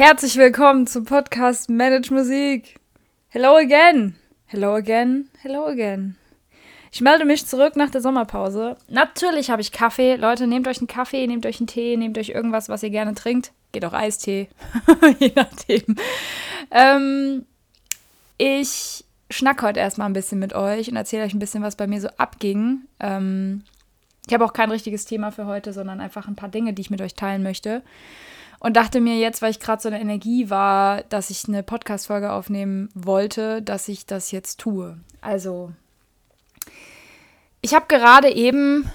Herzlich 0.00 0.38
willkommen 0.38 0.86
zum 0.86 1.04
Podcast 1.04 1.68
Manage 1.68 2.10
Musik. 2.10 2.80
Hello 3.28 3.54
again. 3.58 4.14
Hello 4.46 4.74
again. 4.74 5.28
Hello 5.42 5.66
again. 5.66 6.16
Ich 6.90 7.02
melde 7.02 7.26
mich 7.26 7.44
zurück 7.44 7.76
nach 7.76 7.90
der 7.90 8.00
Sommerpause. 8.00 8.78
Natürlich 8.88 9.50
habe 9.50 9.60
ich 9.60 9.72
Kaffee. 9.72 10.16
Leute, 10.16 10.46
nehmt 10.46 10.66
euch 10.68 10.78
einen 10.78 10.86
Kaffee, 10.86 11.26
nehmt 11.26 11.44
euch 11.44 11.60
einen 11.60 11.66
Tee, 11.66 11.98
nehmt 11.98 12.16
euch 12.16 12.30
irgendwas, 12.30 12.70
was 12.70 12.82
ihr 12.82 12.88
gerne 12.88 13.14
trinkt. 13.14 13.52
Geht 13.72 13.84
auch 13.84 13.92
Eistee. 13.92 14.48
Je 15.18 15.32
nachdem. 15.36 15.96
Ähm, 16.70 17.44
ich 18.38 19.04
schnack 19.30 19.60
heute 19.60 19.80
erstmal 19.80 20.08
ein 20.08 20.14
bisschen 20.14 20.38
mit 20.38 20.54
euch 20.54 20.88
und 20.88 20.96
erzähle 20.96 21.24
euch 21.24 21.34
ein 21.34 21.40
bisschen, 21.40 21.62
was 21.62 21.76
bei 21.76 21.86
mir 21.86 22.00
so 22.00 22.08
abging. 22.16 22.86
Ähm, 23.00 23.64
ich 24.26 24.32
habe 24.32 24.46
auch 24.46 24.54
kein 24.54 24.70
richtiges 24.70 25.04
Thema 25.04 25.30
für 25.30 25.44
heute, 25.44 25.74
sondern 25.74 26.00
einfach 26.00 26.26
ein 26.26 26.36
paar 26.36 26.48
Dinge, 26.48 26.72
die 26.72 26.80
ich 26.80 26.90
mit 26.90 27.02
euch 27.02 27.16
teilen 27.16 27.42
möchte. 27.42 27.82
Und 28.60 28.76
dachte 28.76 29.00
mir 29.00 29.16
jetzt, 29.18 29.42
weil 29.42 29.50
ich 29.50 29.58
gerade 29.58 29.82
so 29.82 29.88
eine 29.88 30.00
Energie 30.00 30.50
war, 30.50 31.02
dass 31.04 31.30
ich 31.30 31.48
eine 31.48 31.62
Podcast-Folge 31.62 32.30
aufnehmen 32.30 32.90
wollte, 32.94 33.62
dass 33.62 33.88
ich 33.88 34.06
das 34.06 34.30
jetzt 34.30 34.60
tue. 34.60 34.98
Also, 35.22 35.72
ich 37.62 37.74
habe 37.74 37.86
gerade 37.88 38.30
eben, 38.30 38.88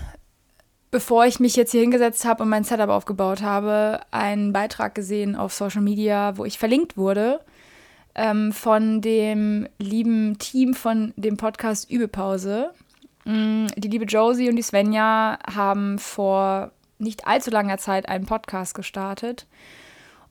bevor 0.91 1.25
ich 1.25 1.39
mich 1.39 1.55
jetzt 1.55 1.71
hier 1.71 1.81
hingesetzt 1.81 2.25
habe 2.25 2.43
und 2.43 2.49
mein 2.49 2.63
Setup 2.63 2.89
aufgebaut 2.89 3.41
habe, 3.41 4.01
einen 4.11 4.53
Beitrag 4.53 4.95
gesehen 4.95 5.35
auf 5.35 5.53
Social 5.53 5.81
Media, 5.81 6.37
wo 6.37 6.45
ich 6.45 6.57
verlinkt 6.59 6.95
wurde 6.95 7.41
ähm, 8.15 8.53
von 8.53 9.01
dem 9.01 9.67
lieben 9.77 10.39
Team 10.39 10.73
von 10.73 11.13
dem 11.17 11.37
Podcast 11.37 11.91
Übepause. 11.91 12.71
Mm, 13.25 13.67
die 13.75 13.89
liebe 13.89 14.05
Josie 14.05 14.49
und 14.49 14.55
die 14.55 14.61
Svenja 14.61 15.37
haben 15.53 15.99
vor 15.99 16.71
nicht 16.97 17.27
allzu 17.27 17.51
langer 17.51 17.77
Zeit 17.77 18.07
einen 18.07 18.25
Podcast 18.25 18.75
gestartet. 18.75 19.47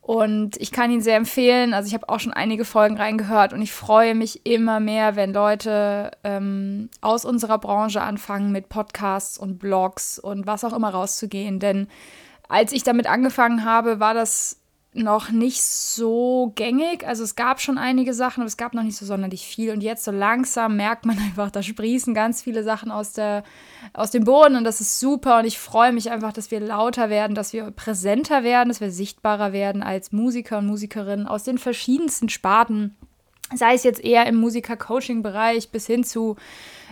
Und 0.01 0.59
ich 0.59 0.71
kann 0.71 0.91
ihn 0.91 1.01
sehr 1.01 1.17
empfehlen. 1.17 1.73
Also 1.73 1.89
ich 1.89 1.95
habe 1.95 2.11
auch 2.11 2.21
schon 2.21 2.35
einige 2.35 2.67
Folgen 2.67 2.99
reingehört 2.99 3.55
und 3.55 3.63
ich 3.63 3.73
freue 3.73 4.15
mich 4.15 4.45
immer 4.45 4.79
mehr, 4.79 5.17
wenn 5.17 5.33
Leute 5.33 6.11
ähm, 6.25 6.91
aus 7.01 7.25
unserer 7.25 7.57
Branche 7.57 8.03
anfangen 8.03 8.53
mit 8.53 8.69
Podcasts 8.69 9.39
und 9.39 9.59
Blogs 9.59 10.19
und 10.19 10.47
was 10.47 10.63
auch 10.63 10.75
immer 10.75 10.91
rauszugehen. 10.91 11.59
Denn 11.59 11.89
als 12.49 12.73
ich 12.73 12.83
damit 12.83 13.07
angefangen 13.07 13.65
habe, 13.65 13.99
war 13.99 14.13
das 14.13 14.61
noch 14.95 15.31
nicht 15.31 15.63
so 15.63 16.53
gängig. 16.55 17.07
Also 17.07 17.25
es 17.25 17.35
gab 17.35 17.61
schon 17.61 17.79
einige 17.79 18.15
Sachen, 18.15 18.41
aber 18.41 18.47
es 18.47 18.57
gab 18.57 18.75
noch 18.75 18.83
nicht 18.83 18.97
so 18.97 19.05
sonderlich 19.05 19.45
viel. 19.45 19.73
Und 19.73 19.83
jetzt 19.83 20.05
so 20.05 20.11
langsam 20.11 20.77
merkt 20.77 21.05
man 21.05 21.19
einfach, 21.25 21.51
da 21.51 21.63
sprießen 21.63 22.15
ganz 22.15 22.43
viele 22.43 22.63
Sachen 22.63 22.91
aus, 22.91 23.13
der, 23.13 23.43
aus 23.93 24.11
dem 24.11 24.25
Boden 24.25 24.57
und 24.57 24.65
das 24.65 24.81
ist 24.81 25.01
super. 25.01 25.41
Und 25.41 25.47
ich 25.47 25.59
freue 25.59 25.93
mich 25.93 26.11
einfach, 26.11 26.33
dass 26.33 26.51
wir 26.51 26.61
lauter 26.61 27.11
werden, 27.11 27.35
dass 27.35 27.53
wir 27.53 27.71
präsenter 27.71 28.45
werden, 28.45 28.69
dass 28.69 28.81
wir 28.81 28.91
sichtbarer 28.91 29.53
werden 29.53 29.83
als 29.83 30.13
Musiker 30.13 30.59
und 30.59 30.67
Musikerinnen 30.67 31.27
aus 31.27 31.45
den 31.45 31.59
verschiedensten 31.59 32.29
Sparten. 32.29 32.97
Sei 33.55 33.75
es 33.75 33.85
jetzt 33.85 34.03
eher 34.03 34.27
im 34.27 34.37
Musiker-Coaching-Bereich 34.37 35.71
bis 35.71 35.87
hin 35.87 36.03
zu 36.03 36.37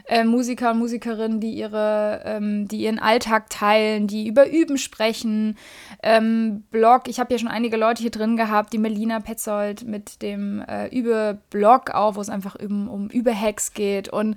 äh, 0.06 0.24
Musiker 0.24 0.72
und 0.72 0.78
Musikerinnen, 0.78 1.40
die 1.40 1.52
ihre, 1.52 2.22
ähm, 2.24 2.68
die 2.68 2.82
ihren 2.82 2.98
Alltag 2.98 3.50
teilen, 3.50 4.06
die 4.06 4.26
über 4.26 4.48
Üben 4.50 4.78
sprechen. 4.78 5.56
Ähm, 6.02 6.64
Blog, 6.70 7.02
ich 7.06 7.20
habe 7.20 7.32
ja 7.32 7.38
schon 7.38 7.48
einige 7.48 7.76
Leute 7.76 8.02
hier 8.02 8.10
drin 8.10 8.36
gehabt, 8.36 8.72
die 8.72 8.78
Melina 8.78 9.20
Petzold 9.20 9.86
mit 9.86 10.22
dem 10.22 10.60
äh, 10.62 10.88
Übe-Blog 10.88 11.90
auch, 11.90 12.16
wo 12.16 12.20
es 12.20 12.28
einfach 12.28 12.56
um, 12.56 12.88
um 12.88 13.08
Übe-Hacks 13.08 13.74
geht. 13.74 14.08
Und 14.08 14.36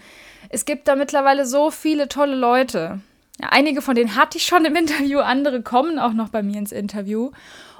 es 0.49 0.65
gibt 0.65 0.87
da 0.87 0.95
mittlerweile 0.95 1.45
so 1.45 1.71
viele 1.71 2.07
tolle 2.07 2.35
Leute. 2.35 2.99
Ja, 3.41 3.49
einige 3.51 3.81
von 3.81 3.95
denen 3.95 4.15
hatte 4.15 4.37
ich 4.37 4.45
schon 4.45 4.65
im 4.65 4.75
Interview, 4.75 5.19
andere 5.19 5.61
kommen 5.61 5.99
auch 5.99 6.13
noch 6.13 6.29
bei 6.29 6.43
mir 6.43 6.57
ins 6.57 6.71
Interview. 6.71 7.31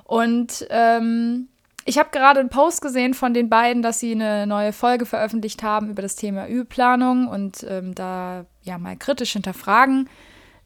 Und 0.03 0.67
ähm, 0.69 1.47
ich 1.85 1.99
habe 1.99 2.09
gerade 2.11 2.39
einen 2.39 2.49
Post 2.49 2.81
gesehen 2.81 3.13
von 3.13 3.33
den 3.35 3.47
beiden, 3.47 3.83
dass 3.83 3.99
sie 3.99 4.11
eine 4.11 4.47
neue 4.47 4.73
Folge 4.73 5.05
veröffentlicht 5.05 5.61
haben 5.61 5.91
über 5.91 6.01
das 6.01 6.15
Thema 6.15 6.47
Übeplanung 6.47 7.27
und 7.27 7.65
ähm, 7.69 7.93
da 7.93 8.45
ja 8.63 8.79
mal 8.79 8.97
kritisch 8.97 9.33
hinterfragen, 9.33 10.09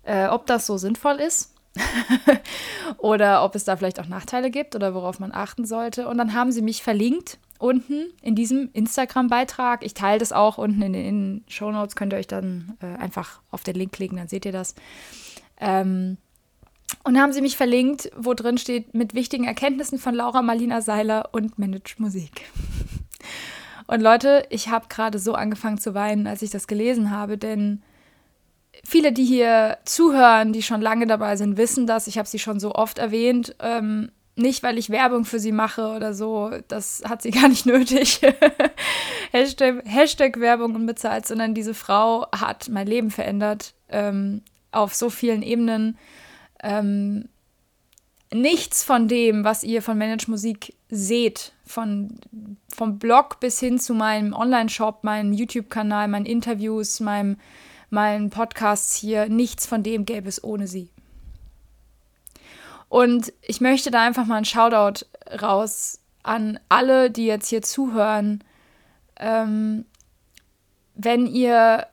äh, 0.03 0.27
ob 0.27 0.47
das 0.47 0.65
so 0.65 0.77
sinnvoll 0.77 1.17
ist. 1.17 1.53
oder 2.97 3.43
ob 3.43 3.53
es 3.55 3.63
da 3.63 3.75
vielleicht 3.75 3.99
auch 3.99 4.07
Nachteile 4.07 4.49
gibt 4.49 4.75
oder 4.75 4.95
worauf 4.95 5.19
man 5.19 5.31
achten 5.31 5.65
sollte. 5.65 6.07
Und 6.07 6.17
dann 6.17 6.33
haben 6.33 6.51
sie 6.51 6.61
mich 6.61 6.81
verlinkt 6.81 7.37
unten 7.59 8.11
in 8.21 8.35
diesem 8.35 8.69
Instagram-Beitrag. 8.73 9.85
Ich 9.85 9.93
teile 9.93 10.19
das 10.19 10.31
auch 10.31 10.57
unten 10.57 10.81
in 10.81 10.93
den 10.93 11.43
Show 11.47 11.71
Notes. 11.71 11.95
Könnt 11.95 12.13
ihr 12.13 12.17
euch 12.17 12.27
dann 12.27 12.77
äh, 12.81 12.97
einfach 12.97 13.41
auf 13.51 13.63
den 13.63 13.75
Link 13.75 13.91
klicken, 13.91 14.17
dann 14.17 14.29
seht 14.29 14.45
ihr 14.45 14.53
das. 14.53 14.73
Ähm, 15.59 16.17
und 17.03 17.19
haben 17.19 17.33
sie 17.33 17.41
mich 17.41 17.57
verlinkt, 17.57 18.11
wo 18.17 18.33
drin 18.33 18.57
steht, 18.57 18.93
mit 18.93 19.13
wichtigen 19.13 19.45
Erkenntnissen 19.45 19.99
von 19.99 20.15
Laura 20.15 20.41
Marlina 20.41 20.81
Seiler 20.81 21.29
und 21.31 21.59
Manage 21.59 21.95
Musik. 21.97 22.41
Und 23.87 24.01
Leute, 24.01 24.45
ich 24.49 24.69
habe 24.69 24.87
gerade 24.87 25.17
so 25.17 25.33
angefangen 25.33 25.79
zu 25.79 25.93
weinen, 25.93 26.27
als 26.27 26.41
ich 26.41 26.51
das 26.51 26.67
gelesen 26.67 27.11
habe, 27.11 27.37
denn 27.37 27.81
viele, 28.83 29.11
die 29.11 29.25
hier 29.25 29.77
zuhören, 29.85 30.53
die 30.53 30.61
schon 30.61 30.81
lange 30.81 31.07
dabei 31.07 31.35
sind, 31.35 31.57
wissen 31.57 31.87
das. 31.87 32.07
Ich 32.07 32.17
habe 32.17 32.27
sie 32.27 32.39
schon 32.39 32.59
so 32.59 32.75
oft 32.75 32.99
erwähnt. 32.99 33.55
Ähm, 33.59 34.11
nicht, 34.35 34.63
weil 34.63 34.77
ich 34.77 34.89
Werbung 34.89 35.25
für 35.25 35.39
sie 35.39 35.51
mache 35.51 35.89
oder 35.89 36.13
so, 36.13 36.51
das 36.67 37.03
hat 37.07 37.21
sie 37.21 37.31
gar 37.31 37.49
nicht 37.49 37.65
nötig. 37.65 38.21
Hashtag, 39.31 39.83
Hashtag 39.85 40.39
Werbung 40.39 40.75
unbezahlt, 40.75 41.25
sondern 41.25 41.53
diese 41.53 41.73
Frau 41.73 42.27
hat 42.31 42.69
mein 42.69 42.87
Leben 42.87 43.11
verändert 43.11 43.73
ähm, 43.89 44.41
auf 44.71 44.93
so 44.93 45.09
vielen 45.09 45.41
Ebenen 45.41 45.97
ähm, 46.61 47.29
nichts 48.31 48.83
von 48.83 49.07
dem, 49.07 49.43
was 49.43 49.63
ihr 49.63 49.81
von 49.81 49.97
Manage 49.97 50.29
Musik 50.29 50.75
seht, 50.89 51.53
von, 51.65 52.19
vom 52.75 52.99
Blog 52.99 53.39
bis 53.39 53.59
hin 53.59 53.79
zu 53.79 53.93
meinem 53.93 54.33
Online-Shop, 54.33 55.03
meinem 55.03 55.33
YouTube-Kanal, 55.33 56.07
meinen 56.07 56.25
Interviews, 56.25 56.99
meinem, 56.99 57.37
meinen 57.89 58.29
Podcasts 58.29 58.95
hier, 58.95 59.29
nichts 59.29 59.65
von 59.65 59.83
dem 59.83 60.05
gäbe 60.05 60.29
es 60.29 60.43
ohne 60.43 60.67
sie. 60.67 60.89
Und 62.87 63.31
ich 63.43 63.61
möchte 63.61 63.91
da 63.91 64.05
einfach 64.05 64.25
mal 64.25 64.37
einen 64.37 64.45
Shoutout 64.45 65.05
raus 65.41 65.99
an 66.23 66.59
alle, 66.69 67.11
die 67.11 67.25
jetzt 67.25 67.49
hier 67.49 67.61
zuhören. 67.61 68.43
Ähm, 69.17 69.85
wenn 70.95 71.27
ihr, 71.27 71.87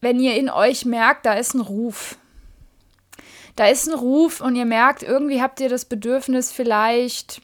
wenn 0.00 0.18
ihr 0.20 0.36
in 0.36 0.48
euch 0.48 0.84
merkt, 0.84 1.26
da 1.26 1.34
ist 1.34 1.54
ein 1.54 1.60
Ruf, 1.60 2.18
da 3.58 3.66
ist 3.66 3.88
ein 3.88 3.94
Ruf 3.94 4.40
und 4.40 4.54
ihr 4.54 4.64
merkt, 4.64 5.02
irgendwie 5.02 5.42
habt 5.42 5.58
ihr 5.58 5.68
das 5.68 5.84
Bedürfnis 5.84 6.52
vielleicht, 6.52 7.42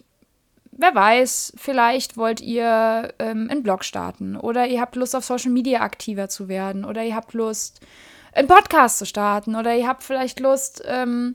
wer 0.71 0.95
weiß, 0.95 1.55
vielleicht 1.57 2.17
wollt 2.17 2.41
ihr 2.41 3.13
ähm, 3.19 3.49
einen 3.51 3.65
Blog 3.65 3.85
starten 3.85 4.37
oder 4.37 4.69
ihr 4.69 4.81
habt 4.81 4.95
Lust 4.95 5.17
auf 5.17 5.25
Social 5.25 5.51
Media 5.51 5.81
aktiver 5.81 6.29
zu 6.29 6.47
werden 6.47 6.85
oder 6.85 7.03
ihr 7.03 7.17
habt 7.17 7.35
Lust, 7.35 7.81
einen 8.33 8.47
Podcast 8.47 8.99
zu 8.99 9.07
starten 9.07 9.57
oder 9.57 9.75
ihr 9.75 9.89
habt 9.89 10.05
vielleicht 10.05 10.39
Lust, 10.39 10.83
ähm, 10.87 11.35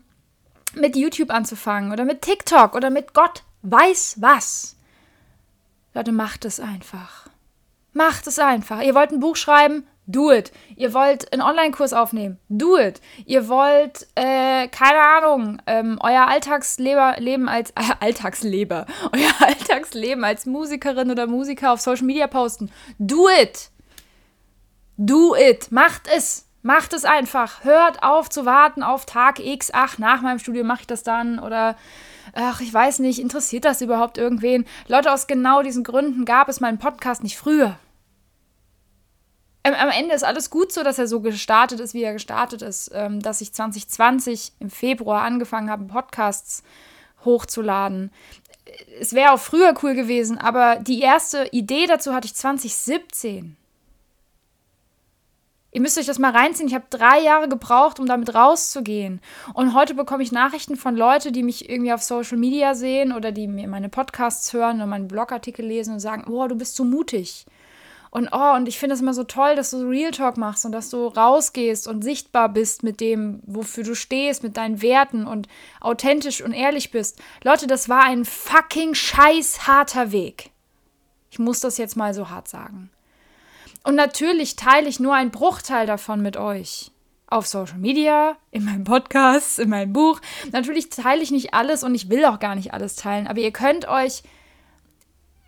mit 0.76 0.96
YouTube 0.96 1.32
anzufangen 1.32 1.92
oder 1.92 2.06
mit 2.06 2.22
TikTok 2.22 2.74
oder 2.74 2.90
mit 2.90 3.14
Gott 3.14 3.44
weiß 3.64 4.18
was. 4.22 4.78
Leute, 5.94 6.14
macht 6.14 6.46
es 6.46 6.62
einfach. 6.62 7.28
Macht 7.92 8.28
es 8.28 8.40
einfach. 8.40 8.82
Ihr 8.82 8.96
wollt 8.96 9.12
ein 9.12 9.20
Buch 9.20 9.36
schreiben? 9.36 9.88
Do 10.10 10.32
it. 10.32 10.52
Ihr 10.76 10.96
wollt 10.96 11.32
einen 11.32 11.44
Online-Kurs 11.44 11.94
aufnehmen? 11.94 12.40
Do 12.50 12.80
it. 12.80 13.00
Ihr 13.28 13.48
wollt, 13.48 14.08
äh, 14.16 14.68
keine 14.70 15.02
Ahnung, 15.02 15.62
ähm, 15.68 16.00
euer 16.02 16.28
Alltagsleben 16.28 17.48
als, 17.48 17.70
äh, 17.72 17.84
Alltagsleber, 18.00 18.88
euer 19.14 19.48
Alltagsleben 19.48 20.24
als 20.24 20.48
Musikerin 20.48 21.12
oder 21.12 21.28
Musiker 21.28 21.74
auf 21.74 21.80
Social 21.80 22.08
Media 22.08 22.26
posten? 22.26 22.72
Do 22.98 23.30
it. 23.30 23.70
Do 24.98 25.36
it. 25.36 25.72
Macht 25.72 26.08
es. 26.08 26.48
Macht 26.64 26.94
es 26.94 27.06
einfach. 27.06 27.64
Hört 27.64 28.02
auf 28.02 28.32
zu 28.32 28.48
warten 28.48 28.82
auf 28.82 29.06
Tag 29.06 29.40
X. 29.40 29.70
Ach, 29.74 30.00
nach 30.00 30.24
meinem 30.24 30.40
Studium 30.40 30.66
mache 30.66 30.82
ich 30.82 30.88
das 30.88 31.04
dann. 31.04 31.38
Oder, 31.38 31.78
ach, 32.34 32.62
ich 32.62 32.74
weiß 32.74 32.98
nicht, 32.98 33.20
interessiert 33.20 33.64
das 33.64 33.80
überhaupt 33.80 34.18
irgendwen? 34.18 34.66
Leute, 34.88 35.14
aus 35.14 35.28
genau 35.28 35.62
diesen 35.62 35.84
Gründen 35.84 36.26
gab 36.26 36.50
es 36.50 36.62
meinen 36.62 36.80
Podcast 36.80 37.22
nicht 37.22 37.38
früher 37.38 37.78
am 39.64 39.90
Ende 39.90 40.16
ist 40.16 40.24
alles 40.24 40.50
gut 40.50 40.72
so, 40.72 40.84
dass 40.84 41.00
er 41.00 41.08
so 41.08 41.20
gestartet 41.20 41.80
ist, 41.80 41.94
wie 41.94 42.04
er 42.04 42.14
gestartet 42.14 42.62
ist. 42.62 42.92
Ähm, 42.94 43.22
dass 43.22 43.42
ich 43.42 43.54
2020 43.54 44.54
im 44.60 44.70
Februar 44.70 45.24
angefangen 45.24 45.70
habe, 45.70 45.86
Podcasts 45.86 46.64
hochzuladen. 47.26 48.12
Es 49.00 49.14
wäre 49.14 49.32
auch 49.34 49.40
früher 49.40 49.74
cool 49.84 49.96
gewesen, 49.96 50.38
aber 50.38 50.78
die 50.78 51.02
erste 51.02 51.48
Idee 51.52 51.88
dazu 51.88 52.14
hatte 52.14 52.28
ich 52.28 52.36
2017. 52.36 53.58
Ihr 55.72 55.82
müsst 55.82 56.00
euch 56.00 56.08
das 56.08 56.18
mal 56.18 56.32
reinziehen. 56.32 56.68
Ich 56.68 56.74
habe 56.74 56.86
drei 56.90 57.22
Jahre 57.22 57.48
gebraucht, 57.48 58.00
um 58.00 58.08
damit 58.08 58.34
rauszugehen. 58.34 59.22
Und 59.54 59.76
heute 59.76 59.94
bekomme 59.94 60.24
ich 60.24 60.32
Nachrichten 60.32 60.78
von 60.78 60.96
Leuten, 60.96 61.32
die 61.32 61.44
mich 61.44 61.70
irgendwie 61.70 61.94
auf 61.94 62.02
Social 62.02 62.38
Media 62.38 62.74
sehen 62.74 63.12
oder 63.12 63.32
die 63.32 63.48
mir 63.48 63.68
meine 63.68 63.90
Podcasts 63.90 64.52
hören 64.52 64.78
oder 64.78 64.88
meine 64.88 65.06
Blogartikel 65.06 65.66
lesen 65.66 65.94
und 65.94 66.00
sagen: 66.00 66.26
Oh, 66.32 66.48
du 66.48 66.56
bist 66.56 66.76
so 66.76 66.84
mutig. 66.84 67.46
Und 68.12 68.30
oh, 68.32 68.56
und 68.56 68.68
ich 68.68 68.80
finde 68.80 68.96
es 68.96 69.02
immer 69.02 69.14
so 69.14 69.24
toll, 69.24 69.56
dass 69.56 69.70
du 69.70 69.88
Real 69.88 70.12
Talk 70.12 70.38
machst 70.38 70.66
und 70.66 70.72
dass 70.72 70.90
du 70.90 71.08
rausgehst 71.08 71.88
und 71.88 72.04
sichtbar 72.04 72.50
bist 72.50 72.82
mit 72.82 73.02
dem, 73.02 73.42
wofür 73.46 73.84
du 73.84 73.94
stehst, 73.94 74.42
mit 74.42 74.58
deinen 74.58 74.82
Werten 74.82 75.28
und 75.28 75.48
authentisch 75.80 76.42
und 76.42 76.54
ehrlich 76.54 76.90
bist. 76.90 77.22
Leute, 77.44 77.68
das 77.68 77.88
war 77.88 78.04
ein 78.04 78.26
fucking 78.26 78.96
scheiß 78.96 79.68
harter 79.68 80.12
Weg. 80.12 80.50
Ich 81.30 81.38
muss 81.38 81.60
das 81.60 81.78
jetzt 81.78 81.96
mal 81.96 82.16
so 82.16 82.30
hart 82.30 82.48
sagen. 82.48 82.90
Und 83.84 83.96
natürlich 83.96 84.56
teile 84.56 84.90
ich 84.90 85.00
nur 85.00 85.14
einen 85.14 85.32
Bruchteil 85.32 85.86
davon 85.86 86.22
mit 86.22 86.36
euch. 86.36 86.92
Auf 87.28 87.46
Social 87.46 87.78
Media, 87.78 88.38
in 88.50 88.66
meinem 88.66 88.86
Podcast, 88.86 89.60
in 89.60 89.70
meinem 89.70 89.94
Buch. 89.94 90.20
Natürlich 90.52 90.90
teile 90.90 91.22
ich 91.22 91.30
nicht 91.30 91.54
alles 91.54 91.84
und 91.84 91.94
ich 91.94 92.10
will 92.10 92.26
auch 92.26 92.40
gar 92.40 92.56
nicht 92.56 92.74
alles 92.74 92.96
teilen. 92.96 93.28
Aber 93.28 93.40
ihr 93.40 93.52
könnt 93.52 93.88
euch, 93.88 94.24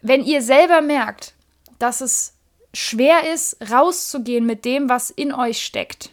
wenn 0.04 0.24
ihr 0.24 0.44
selber 0.44 0.82
merkt, 0.82 1.34
dass 1.80 2.02
es 2.02 2.36
schwer 2.74 3.32
ist, 3.34 3.58
rauszugehen 3.72 4.46
mit 4.46 4.66
dem, 4.66 4.90
was 4.90 5.10
in 5.10 5.34
euch 5.34 5.64
steckt, 5.64 6.12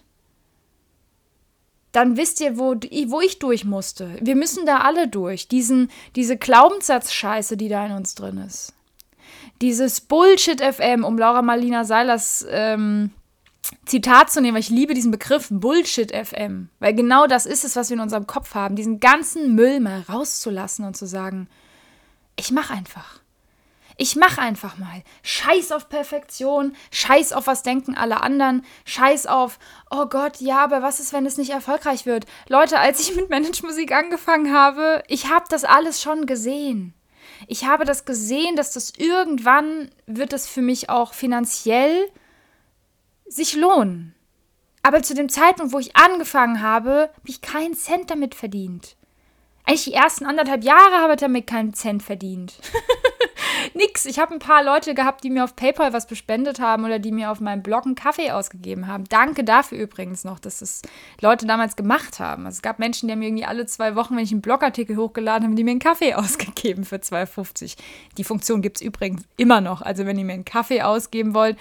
dann 1.93 2.17
wisst 2.17 2.41
ihr, 2.41 2.59
wo, 2.59 2.75
wo 2.75 3.21
ich 3.21 3.39
durch 3.39 3.65
musste. 3.65 4.17
Wir 4.21 4.37
müssen 4.37 4.67
da 4.67 4.81
alle 4.81 5.09
durch. 5.09 5.49
Diesen, 5.49 5.91
diese 6.17 6.37
Glaubenssatzscheiße, 6.37 7.57
die 7.57 7.69
da 7.69 7.87
in 7.87 7.93
uns 7.93 8.15
drin 8.15 8.39
ist. 8.39 8.75
Dieses 9.63 10.01
Bullshit-FM, 10.01 11.05
um 11.05 11.19
Laura 11.19 11.43
Marlina 11.43 11.85
Seilers 11.85 12.47
ähm, 12.51 13.11
Zitat 13.87 14.31
zu 14.31 14.41
nehmen, 14.41 14.55
weil 14.55 14.63
ich 14.63 14.71
liebe 14.71 14.95
diesen 14.95 15.11
Begriff 15.11 15.49
Bullshit-FM. 15.51 16.69
Weil 16.79 16.95
genau 16.95 17.27
das 17.27 17.47
ist 17.47 17.65
es, 17.65 17.75
was 17.75 17.91
wir 17.91 17.97
in 17.97 18.03
unserem 18.03 18.27
Kopf 18.27 18.55
haben. 18.55 18.77
Diesen 18.77 19.01
ganzen 19.01 19.55
Müll 19.55 19.81
mal 19.81 20.05
rauszulassen 20.09 20.85
und 20.85 20.97
zu 20.97 21.07
sagen, 21.07 21.49
ich 22.37 22.53
mach 22.53 22.71
einfach. 22.71 23.21
Ich 24.01 24.15
mach 24.15 24.39
einfach 24.39 24.79
mal. 24.79 25.03
Scheiß 25.25 25.73
auf 25.73 25.89
Perfektion, 25.89 26.77
scheiß 26.93 27.33
auf 27.33 27.49
was 27.49 27.65
denken 27.65 27.97
alle 27.97 28.23
anderen, 28.23 28.65
scheiß 28.85 29.27
auf, 29.27 29.59
oh 29.91 30.07
Gott, 30.07 30.41
ja, 30.41 30.63
aber 30.63 30.83
was 30.83 31.01
ist, 31.01 31.13
wenn 31.13 31.27
es 31.27 31.37
nicht 31.37 31.51
erfolgreich 31.51 32.07
wird? 32.07 32.25
Leute, 32.49 32.79
als 32.79 33.01
ich 33.01 33.17
mit 33.17 33.29
Managemusik 33.29 33.91
angefangen 33.91 34.55
habe, 34.55 35.03
ich 35.09 35.29
habe 35.29 35.47
das 35.51 35.65
alles 35.65 36.01
schon 36.01 36.27
gesehen. 36.27 36.95
Ich 37.49 37.67
habe 37.67 37.85
das 37.85 38.05
gesehen, 38.05 38.55
dass 38.55 38.73
das 38.73 38.93
irgendwann 38.97 39.91
wird 40.07 40.33
es 40.33 40.47
für 40.47 40.63
mich 40.63 40.91
auch 40.91 41.13
finanziell 41.13 42.09
sich 43.27 43.57
lohnen. 43.57 44.15
Aber 44.85 45.03
zu 45.03 45.15
dem 45.15 45.29
Zeitpunkt, 45.29 45.73
wo 45.73 45.81
ich 45.81 45.97
angefangen 45.97 46.63
habe, 46.63 47.11
habe 47.17 47.29
ich 47.29 47.41
keinen 47.41 47.75
Cent 47.75 48.11
damit 48.11 48.37
verdient. 48.37 48.97
Eigentlich 49.69 49.85
die 49.85 49.93
ersten 49.93 50.25
anderthalb 50.25 50.65
Jahre 50.65 51.03
habe 51.03 51.13
ich 51.13 51.21
damit 51.21 51.47
keinen 51.47 51.75
Cent 51.75 52.03
verdient. 52.03 52.55
Nix. 53.75 54.07
Ich 54.07 54.19
habe 54.19 54.33
ein 54.33 54.39
paar 54.39 54.65
Leute 54.65 54.95
gehabt, 54.95 55.23
die 55.23 55.29
mir 55.29 55.45
auf 55.45 55.57
PayPal 55.57 55.93
was 55.93 56.07
bespendet 56.07 56.59
haben 56.59 56.87
oder 56.87 56.99
die 56.99 57.13
mir 57.13 57.31
auf 57.31 57.41
meinem 57.41 57.63
Blog 57.63 57.85
einen 57.85 57.95
Kaffee 57.95 58.31
ausgegeben 58.31 58.87
haben. 58.87 59.05
Danke 59.11 59.45
dafür 59.45 59.77
übrigens 59.77 60.25
noch, 60.25 60.39
dass 60.39 60.63
es 60.63 60.81
Leute 61.21 61.45
damals 61.45 61.77
gemacht 61.77 62.19
haben. 62.19 62.47
Also 62.47 62.57
es 62.57 62.63
gab 62.63 62.79
Menschen, 62.79 63.09
die 63.09 63.13
haben 63.13 63.19
mir 63.19 63.27
irgendwie 63.27 63.45
alle 63.45 63.67
zwei 63.67 63.95
Wochen, 63.95 64.17
wenn 64.17 64.25
ich 64.25 64.33
einen 64.33 64.41
Blogartikel 64.41 64.97
hochgeladen 64.97 65.45
habe, 65.45 65.55
die 65.55 65.65
mir 65.65 65.73
einen 65.73 65.81
Kaffee 65.81 66.15
ausgegeben 66.15 66.85
für 66.85 66.97
2,50. 66.97 67.77
Die 68.17 68.25
Funktion 68.25 68.63
gibt 68.63 68.79
es 68.79 68.83
übrigens 68.83 69.25
immer 69.37 69.61
noch. 69.61 69.83
Also 69.83 70.07
wenn 70.07 70.19
ihr 70.19 70.25
mir 70.25 70.33
einen 70.33 70.47
Kaffee 70.47 70.81
ausgeben 70.81 71.35
wollt, 71.35 71.59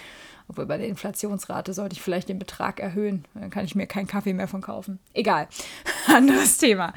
obwohl 0.48 0.66
bei 0.66 0.78
der 0.78 0.88
Inflationsrate 0.88 1.74
sollte 1.74 1.94
ich 1.94 2.02
vielleicht 2.02 2.30
den 2.30 2.40
Betrag 2.40 2.80
erhöhen. 2.80 3.26
Dann 3.34 3.50
kann 3.50 3.66
ich 3.66 3.76
mir 3.76 3.88
keinen 3.88 4.08
Kaffee 4.08 4.34
mehr 4.34 4.48
von 4.48 4.62
kaufen. 4.62 5.00
Egal. 5.14 5.48
Anderes 6.08 6.58
Thema. 6.58 6.94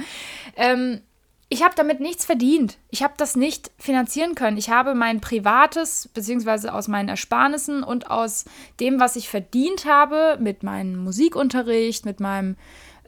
Ähm, 0.57 1.01
ich 1.49 1.65
habe 1.65 1.75
damit 1.75 1.99
nichts 1.99 2.25
verdient. 2.25 2.79
Ich 2.91 3.03
habe 3.03 3.15
das 3.17 3.35
nicht 3.35 3.73
finanzieren 3.77 4.37
können. 4.37 4.57
Ich 4.57 4.71
habe 4.71 4.95
mein 4.95 5.21
privates, 5.21 6.09
beziehungsweise 6.15 6.73
aus 6.73 6.87
meinen 6.87 7.09
Ersparnissen 7.09 7.83
und 7.83 8.09
aus 8.09 8.45
dem, 8.79 9.01
was 9.01 9.17
ich 9.17 9.29
verdient 9.29 9.85
habe, 9.85 10.39
mit 10.41 10.63
meinem 10.63 11.03
Musikunterricht, 11.03 12.05
mit 12.05 12.21
meinem 12.21 12.57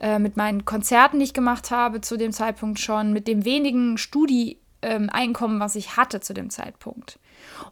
äh, 0.01 0.19
mit 0.19 0.35
meinen 0.35 0.65
Konzerten, 0.65 1.19
die 1.19 1.25
ich 1.25 1.33
gemacht 1.33 1.71
habe 1.71 2.01
zu 2.01 2.17
dem 2.17 2.33
Zeitpunkt 2.33 2.79
schon, 2.79 3.13
mit 3.13 3.29
dem 3.29 3.45
wenigen 3.45 3.97
Studi-Einkommen, 3.97 5.55
ähm, 5.55 5.59
was 5.61 5.75
ich 5.75 5.95
hatte 5.95 6.19
zu 6.19 6.33
dem 6.33 6.49
Zeitpunkt 6.49 7.19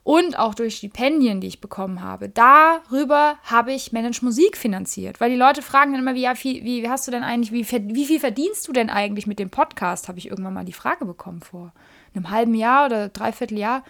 und 0.03 0.37
auch 0.37 0.55
durch 0.55 0.77
Stipendien, 0.77 1.41
die 1.41 1.47
ich 1.47 1.61
bekommen 1.61 2.01
habe. 2.01 2.29
Darüber 2.29 3.37
habe 3.43 3.73
ich 3.73 3.91
Manage 3.91 4.23
Musik 4.23 4.57
finanziert, 4.57 5.19
weil 5.19 5.29
die 5.29 5.35
Leute 5.35 5.61
fragen 5.61 5.93
dann 5.93 6.01
immer, 6.01 6.15
wie, 6.15 6.63
wie, 6.63 6.83
wie 6.83 6.89
hast 6.89 7.07
du 7.07 7.11
denn 7.11 7.23
eigentlich, 7.23 7.51
wie, 7.51 7.93
wie 7.93 8.05
viel 8.05 8.19
verdienst 8.19 8.67
du 8.67 8.73
denn 8.73 8.89
eigentlich 8.89 9.27
mit 9.27 9.39
dem 9.39 9.49
Podcast? 9.49 10.07
Habe 10.07 10.19
ich 10.19 10.29
irgendwann 10.29 10.53
mal 10.53 10.65
die 10.65 10.73
Frage 10.73 11.05
bekommen 11.05 11.41
vor 11.41 11.73
einem 12.13 12.29
halben 12.29 12.55
Jahr 12.55 12.85
oder 12.85 13.09
dreiviertel 13.09 13.57
Jahr, 13.57 13.83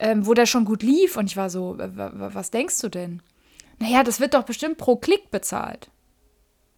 ähm, 0.00 0.26
wo 0.26 0.34
der 0.34 0.46
schon 0.46 0.64
gut 0.64 0.82
lief 0.82 1.16
und 1.16 1.26
ich 1.26 1.36
war 1.36 1.50
so, 1.50 1.76
was 1.78 2.50
denkst 2.50 2.80
du 2.80 2.88
denn? 2.88 3.22
Naja, 3.78 4.02
das 4.02 4.20
wird 4.20 4.34
doch 4.34 4.44
bestimmt 4.44 4.78
pro 4.78 4.96
Klick 4.96 5.30
bezahlt. 5.30 5.90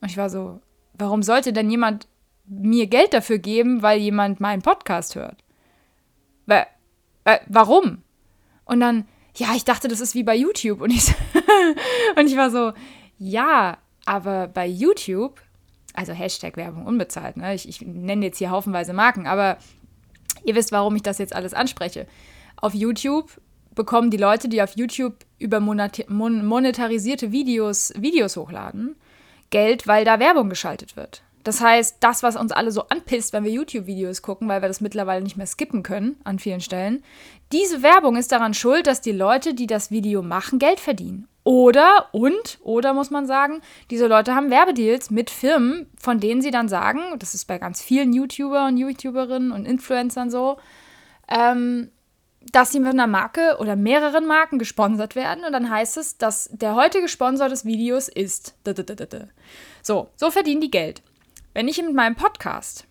Und 0.01 0.11
ich 0.11 0.17
war 0.17 0.31
so, 0.31 0.61
warum 0.95 1.23
sollte 1.23 1.53
denn 1.53 1.71
jemand 1.71 2.09
mir 2.47 2.87
Geld 2.87 3.13
dafür 3.13 3.39
geben, 3.39 3.83
weil 3.83 3.99
jemand 3.99 4.41
meinen 4.41 4.63
Podcast 4.63 5.15
hört? 5.15 5.43
Weil, 6.47 6.67
äh, 7.25 7.39
warum? 7.49 8.03
Und 8.67 8.81
dann, 8.81 9.07
ja, 9.35 9.49
ich 9.57 9.65
dachte, 9.65 9.89
das 9.89 10.01
ist 10.01 10.15
wie 10.15 10.25
bei 10.25 10.37
YouTube. 10.37 10.83
Und 10.83 10.91
ich, 10.91 11.09
und 12.17 12.27
ich 12.27 12.37
war 12.37 12.51
so, 12.51 12.73
ja, 13.19 13.79
aber 14.05 14.49
bei 14.49 14.67
YouTube, 14.67 15.41
also 15.95 16.13
Hashtag 16.13 16.59
Werbung 16.59 16.85
unbezahlt, 16.85 17.39
ne? 17.39 17.55
ich, 17.55 17.67
ich 17.69 17.81
nenne 17.81 18.27
jetzt 18.27 18.39
hier 18.39 18.51
haufenweise 18.51 18.93
Marken, 18.93 19.27
aber 19.27 19.57
ihr 20.45 20.55
wisst, 20.55 20.73
warum 20.73 20.95
ich 20.97 21.03
das 21.03 21.19
jetzt 21.19 21.35
alles 21.35 21.55
anspreche. 21.55 22.07
Auf 22.57 22.75
YouTube 22.75 23.41
bekommen 23.75 24.11
die 24.11 24.17
Leute, 24.17 24.49
die 24.49 24.63
auf 24.63 24.77
YouTube 24.77 25.15
über 25.39 25.61
monetarisierte 25.61 27.33
Videos, 27.33 27.93
Videos 27.97 28.37
hochladen, 28.37 28.97
Geld, 29.51 29.87
weil 29.87 30.05
da 30.05 30.19
Werbung 30.19 30.49
geschaltet 30.49 30.97
wird. 30.97 31.23
Das 31.47 31.61
heißt, 31.61 31.99
das, 32.01 32.25
was 32.25 32.35
uns 32.35 32.51
alle 32.51 32.73
so 32.73 32.89
anpisst, 32.89 33.33
wenn 33.33 33.45
wir 33.45 33.53
YouTube-Videos 33.53 34.21
gucken, 34.21 34.49
weil 34.49 34.63
wir 34.63 34.69
das 34.69 34.81
mittlerweile 34.81 35.23
nicht 35.23 35.37
mehr 35.37 35.47
skippen 35.47 35.85
können 35.85 36.17
an 36.25 36.41
vielen 36.41 36.61
Stellen, 36.61 37.05
diese 37.53 37.85
Werbung 37.85 38.17
ist 38.17 38.33
daran 38.33 38.53
schuld, 38.53 38.89
dass 38.89 39.01
die 39.01 39.13
Leute, 39.13 39.55
die 39.55 39.69
das 39.69 39.93
Video 39.93 40.23
machen, 40.23 40.59
Geld 40.59 40.81
verdienen. 40.81 41.29
Oder, 41.45 42.09
und, 42.11 42.59
oder 42.65 42.95
muss 42.95 43.11
man 43.13 43.29
sagen, 43.29 43.61
diese 43.93 44.09
Leute 44.09 44.35
haben 44.35 44.51
Werbedeals 44.51 45.13
mit 45.13 45.31
Firmen, 45.31 45.89
von 45.97 46.19
denen 46.19 46.43
sie 46.43 46.51
dann 46.51 46.69
sagen, 46.69 46.99
das 47.21 47.33
ist 47.33 47.45
bei 47.45 47.59
ganz 47.59 47.81
vielen 47.81 48.13
YouTuber 48.13 48.67
und 48.67 48.77
YouTuberinnen 48.77 49.53
und 49.53 49.67
Influencern 49.67 50.33
so, 50.33 50.57
ähm, 51.29 51.93
dass 52.51 52.73
sie 52.73 52.81
mit 52.81 52.91
einer 52.91 53.07
Marke 53.07 53.59
oder 53.61 53.77
mehreren 53.77 54.27
Marken 54.27 54.59
gesponsert 54.59 55.15
werden 55.15 55.45
und 55.45 55.53
dann 55.53 55.71
heißt 55.71 55.97
es, 55.97 56.19
dass 56.19 56.51
der 56.53 56.75
heutige 56.75 57.07
Sponsor 57.07 57.49
des 57.49 57.65
Videos 57.65 58.09
ist. 58.09 58.57
So, 59.85 60.09
so 60.17 60.33
verdienen 60.33 60.61
die 60.61 60.73
Geld. 60.73 61.03
Wenn 61.57 61.69
ich 61.69 61.81
mit 61.81 61.95
meinem 61.95 62.17
Podcast 62.17 62.85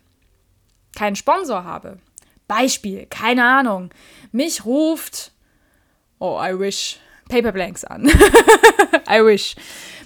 keinen 0.95 1.15
Sponsor 1.15 1.65
habe, 1.65 1.99
Beispiel, 2.47 3.05
keine 3.05 3.45
Ahnung, 3.45 3.91
mich 4.31 4.65
ruft, 4.65 5.33
oh, 6.17 6.39
I 6.41 6.57
wish, 6.57 6.97
Paperblanks 7.29 7.85
an. 7.85 8.07
I 9.07 9.23
wish. 9.23 9.55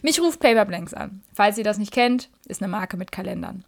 Mich 0.01 0.19
ruft 0.19 0.41
Paperblanks 0.41 0.93
an. 0.93 1.23
Falls 1.33 1.57
ihr 1.57 1.63
das 1.63 1.77
nicht 1.77 1.93
kennt, 1.93 2.27
ist 2.47 2.61
eine 2.61 2.69
Marke 2.69 2.97
mit 2.97 3.13
Kalendern. 3.13 3.63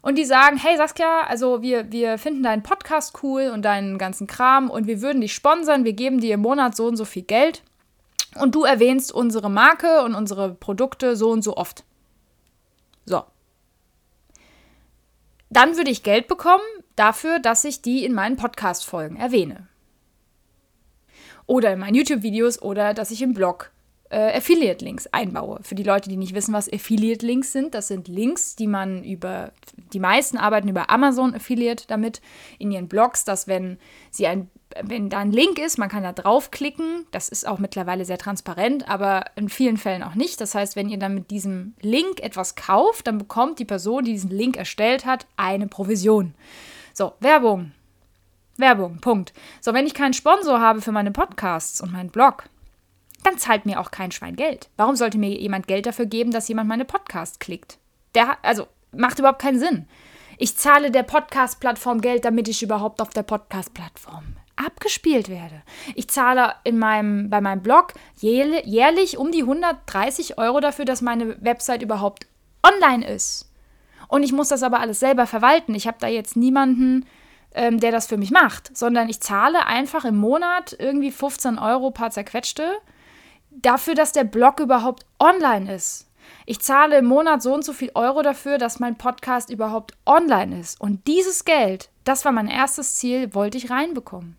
Und 0.00 0.16
die 0.16 0.24
sagen, 0.24 0.56
hey 0.56 0.78
Saskia, 0.78 1.24
also 1.26 1.60
wir, 1.60 1.92
wir 1.92 2.16
finden 2.16 2.42
deinen 2.42 2.62
Podcast 2.62 3.22
cool 3.22 3.50
und 3.52 3.66
deinen 3.66 3.98
ganzen 3.98 4.26
Kram 4.26 4.70
und 4.70 4.86
wir 4.86 5.02
würden 5.02 5.20
dich 5.20 5.34
sponsern, 5.34 5.84
wir 5.84 5.92
geben 5.92 6.22
dir 6.22 6.32
im 6.32 6.40
Monat 6.40 6.74
so 6.74 6.86
und 6.86 6.96
so 6.96 7.04
viel 7.04 7.24
Geld 7.24 7.62
und 8.36 8.54
du 8.54 8.64
erwähnst 8.64 9.12
unsere 9.12 9.50
Marke 9.50 10.02
und 10.04 10.14
unsere 10.14 10.54
Produkte 10.54 11.16
so 11.16 11.28
und 11.28 11.42
so 11.42 11.58
oft. 11.58 11.84
So 13.04 13.24
dann 15.52 15.76
würde 15.76 15.90
ich 15.90 16.02
Geld 16.02 16.28
bekommen 16.28 16.62
dafür, 16.96 17.38
dass 17.38 17.64
ich 17.64 17.82
die 17.82 18.04
in 18.04 18.14
meinen 18.14 18.36
Podcast-Folgen 18.36 19.16
erwähne. 19.16 19.68
Oder 21.46 21.72
in 21.72 21.80
meinen 21.80 21.94
YouTube-Videos 21.94 22.62
oder 22.62 22.94
dass 22.94 23.10
ich 23.10 23.22
im 23.22 23.34
Blog 23.34 23.70
äh, 24.10 24.36
Affiliate-Links 24.36 25.08
einbaue. 25.08 25.60
Für 25.62 25.74
die 25.74 25.82
Leute, 25.82 26.08
die 26.08 26.16
nicht 26.16 26.34
wissen, 26.34 26.54
was 26.54 26.72
Affiliate-Links 26.72 27.52
sind, 27.52 27.74
das 27.74 27.88
sind 27.88 28.08
Links, 28.08 28.56
die 28.56 28.66
man 28.66 29.02
über, 29.02 29.52
die 29.92 30.00
meisten 30.00 30.36
arbeiten 30.36 30.68
über 30.68 30.90
Amazon 30.90 31.34
Affiliate 31.34 31.86
damit 31.88 32.20
in 32.58 32.70
ihren 32.70 32.88
Blogs, 32.88 33.24
dass 33.24 33.48
wenn 33.48 33.78
sie 34.10 34.26
ein 34.26 34.50
wenn 34.82 35.10
da 35.10 35.18
ein 35.18 35.32
Link 35.32 35.58
ist, 35.58 35.78
man 35.78 35.88
kann 35.88 36.02
da 36.02 36.12
draufklicken. 36.12 37.06
Das 37.10 37.28
ist 37.28 37.46
auch 37.46 37.58
mittlerweile 37.58 38.04
sehr 38.04 38.18
transparent, 38.18 38.88
aber 38.88 39.24
in 39.36 39.48
vielen 39.48 39.76
Fällen 39.76 40.02
auch 40.02 40.14
nicht. 40.14 40.40
Das 40.40 40.54
heißt, 40.54 40.76
wenn 40.76 40.88
ihr 40.88 40.98
dann 40.98 41.14
mit 41.14 41.30
diesem 41.30 41.74
Link 41.80 42.20
etwas 42.20 42.54
kauft, 42.54 43.06
dann 43.06 43.18
bekommt 43.18 43.58
die 43.58 43.64
Person, 43.64 44.04
die 44.04 44.12
diesen 44.12 44.30
Link 44.30 44.56
erstellt 44.56 45.06
hat, 45.06 45.26
eine 45.36 45.66
Provision. 45.66 46.34
So, 46.92 47.12
Werbung. 47.20 47.72
Werbung, 48.56 49.00
Punkt. 49.00 49.32
So, 49.60 49.72
wenn 49.72 49.86
ich 49.86 49.94
keinen 49.94 50.12
Sponsor 50.12 50.60
habe 50.60 50.80
für 50.80 50.92
meine 50.92 51.10
Podcasts 51.10 51.80
und 51.80 51.92
meinen 51.92 52.10
Blog, 52.10 52.44
dann 53.24 53.38
zahlt 53.38 53.66
mir 53.66 53.80
auch 53.80 53.90
kein 53.90 54.12
Schwein 54.12 54.36
Geld. 54.36 54.68
Warum 54.76 54.96
sollte 54.96 55.18
mir 55.18 55.30
jemand 55.30 55.66
Geld 55.66 55.86
dafür 55.86 56.06
geben, 56.06 56.32
dass 56.32 56.48
jemand 56.48 56.68
meine 56.68 56.84
Podcasts 56.84 57.38
klickt? 57.38 57.78
Der, 58.14 58.36
also, 58.42 58.66
macht 58.92 59.18
überhaupt 59.18 59.40
keinen 59.40 59.58
Sinn. 59.58 59.86
Ich 60.38 60.56
zahle 60.56 60.90
der 60.90 61.02
Podcast-Plattform 61.02 62.00
Geld, 62.00 62.24
damit 62.24 62.48
ich 62.48 62.62
überhaupt 62.62 63.00
auf 63.00 63.10
der 63.10 63.22
Podcast-Plattform 63.22 64.36
abgespielt 64.64 65.28
werde. 65.28 65.62
Ich 65.94 66.08
zahle 66.08 66.54
in 66.64 66.78
meinem, 66.78 67.30
bei 67.30 67.40
meinem 67.40 67.62
Blog 67.62 67.94
jährlich 68.16 69.18
um 69.18 69.30
die 69.30 69.42
130 69.42 70.38
Euro 70.38 70.60
dafür, 70.60 70.84
dass 70.84 71.02
meine 71.02 71.42
Website 71.42 71.82
überhaupt 71.82 72.26
online 72.62 73.06
ist. 73.06 73.50
Und 74.08 74.22
ich 74.22 74.32
muss 74.32 74.48
das 74.48 74.62
aber 74.62 74.80
alles 74.80 75.00
selber 75.00 75.26
verwalten. 75.26 75.74
Ich 75.74 75.86
habe 75.86 75.96
da 76.00 76.06
jetzt 76.06 76.36
niemanden, 76.36 77.06
ähm, 77.54 77.80
der 77.80 77.92
das 77.92 78.06
für 78.06 78.16
mich 78.16 78.30
macht, 78.30 78.76
sondern 78.76 79.08
ich 79.08 79.20
zahle 79.20 79.66
einfach 79.66 80.04
im 80.04 80.16
Monat 80.16 80.76
irgendwie 80.78 81.10
15 81.10 81.58
Euro 81.58 81.90
paar 81.90 82.10
zerquetschte 82.10 82.78
dafür, 83.50 83.94
dass 83.94 84.12
der 84.12 84.24
Blog 84.24 84.60
überhaupt 84.60 85.06
online 85.18 85.74
ist. 85.74 86.08
Ich 86.46 86.60
zahle 86.60 86.98
im 86.98 87.06
Monat 87.06 87.42
so 87.42 87.54
und 87.54 87.64
so 87.64 87.72
viel 87.72 87.90
Euro 87.94 88.22
dafür, 88.22 88.58
dass 88.58 88.80
mein 88.80 88.96
Podcast 88.96 89.50
überhaupt 89.50 89.94
online 90.06 90.60
ist. 90.60 90.80
Und 90.80 91.06
dieses 91.06 91.44
Geld, 91.44 91.90
das 92.04 92.24
war 92.24 92.32
mein 92.32 92.48
erstes 92.48 92.96
Ziel, 92.96 93.34
wollte 93.34 93.58
ich 93.58 93.70
reinbekommen. 93.70 94.36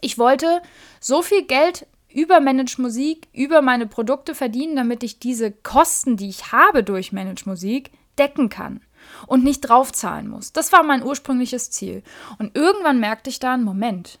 Ich 0.00 0.18
wollte 0.18 0.62
so 1.00 1.22
viel 1.22 1.44
Geld 1.44 1.86
über 2.12 2.40
Manage 2.40 2.80
Musik, 2.80 3.28
über 3.32 3.62
meine 3.62 3.86
Produkte 3.86 4.34
verdienen, 4.34 4.76
damit 4.76 5.02
ich 5.02 5.18
diese 5.18 5.52
Kosten, 5.52 6.16
die 6.16 6.28
ich 6.28 6.52
habe 6.52 6.82
durch 6.82 7.12
Manage 7.12 7.48
Musik, 7.48 7.92
decken 8.18 8.48
kann 8.48 8.80
und 9.26 9.44
nicht 9.44 9.60
draufzahlen 9.60 10.28
muss. 10.28 10.52
Das 10.52 10.72
war 10.72 10.82
mein 10.82 11.02
ursprüngliches 11.02 11.70
Ziel. 11.70 12.02
Und 12.38 12.56
irgendwann 12.56 13.00
merkte 13.00 13.30
ich 13.30 13.38
dann, 13.38 13.62
Moment, 13.62 14.18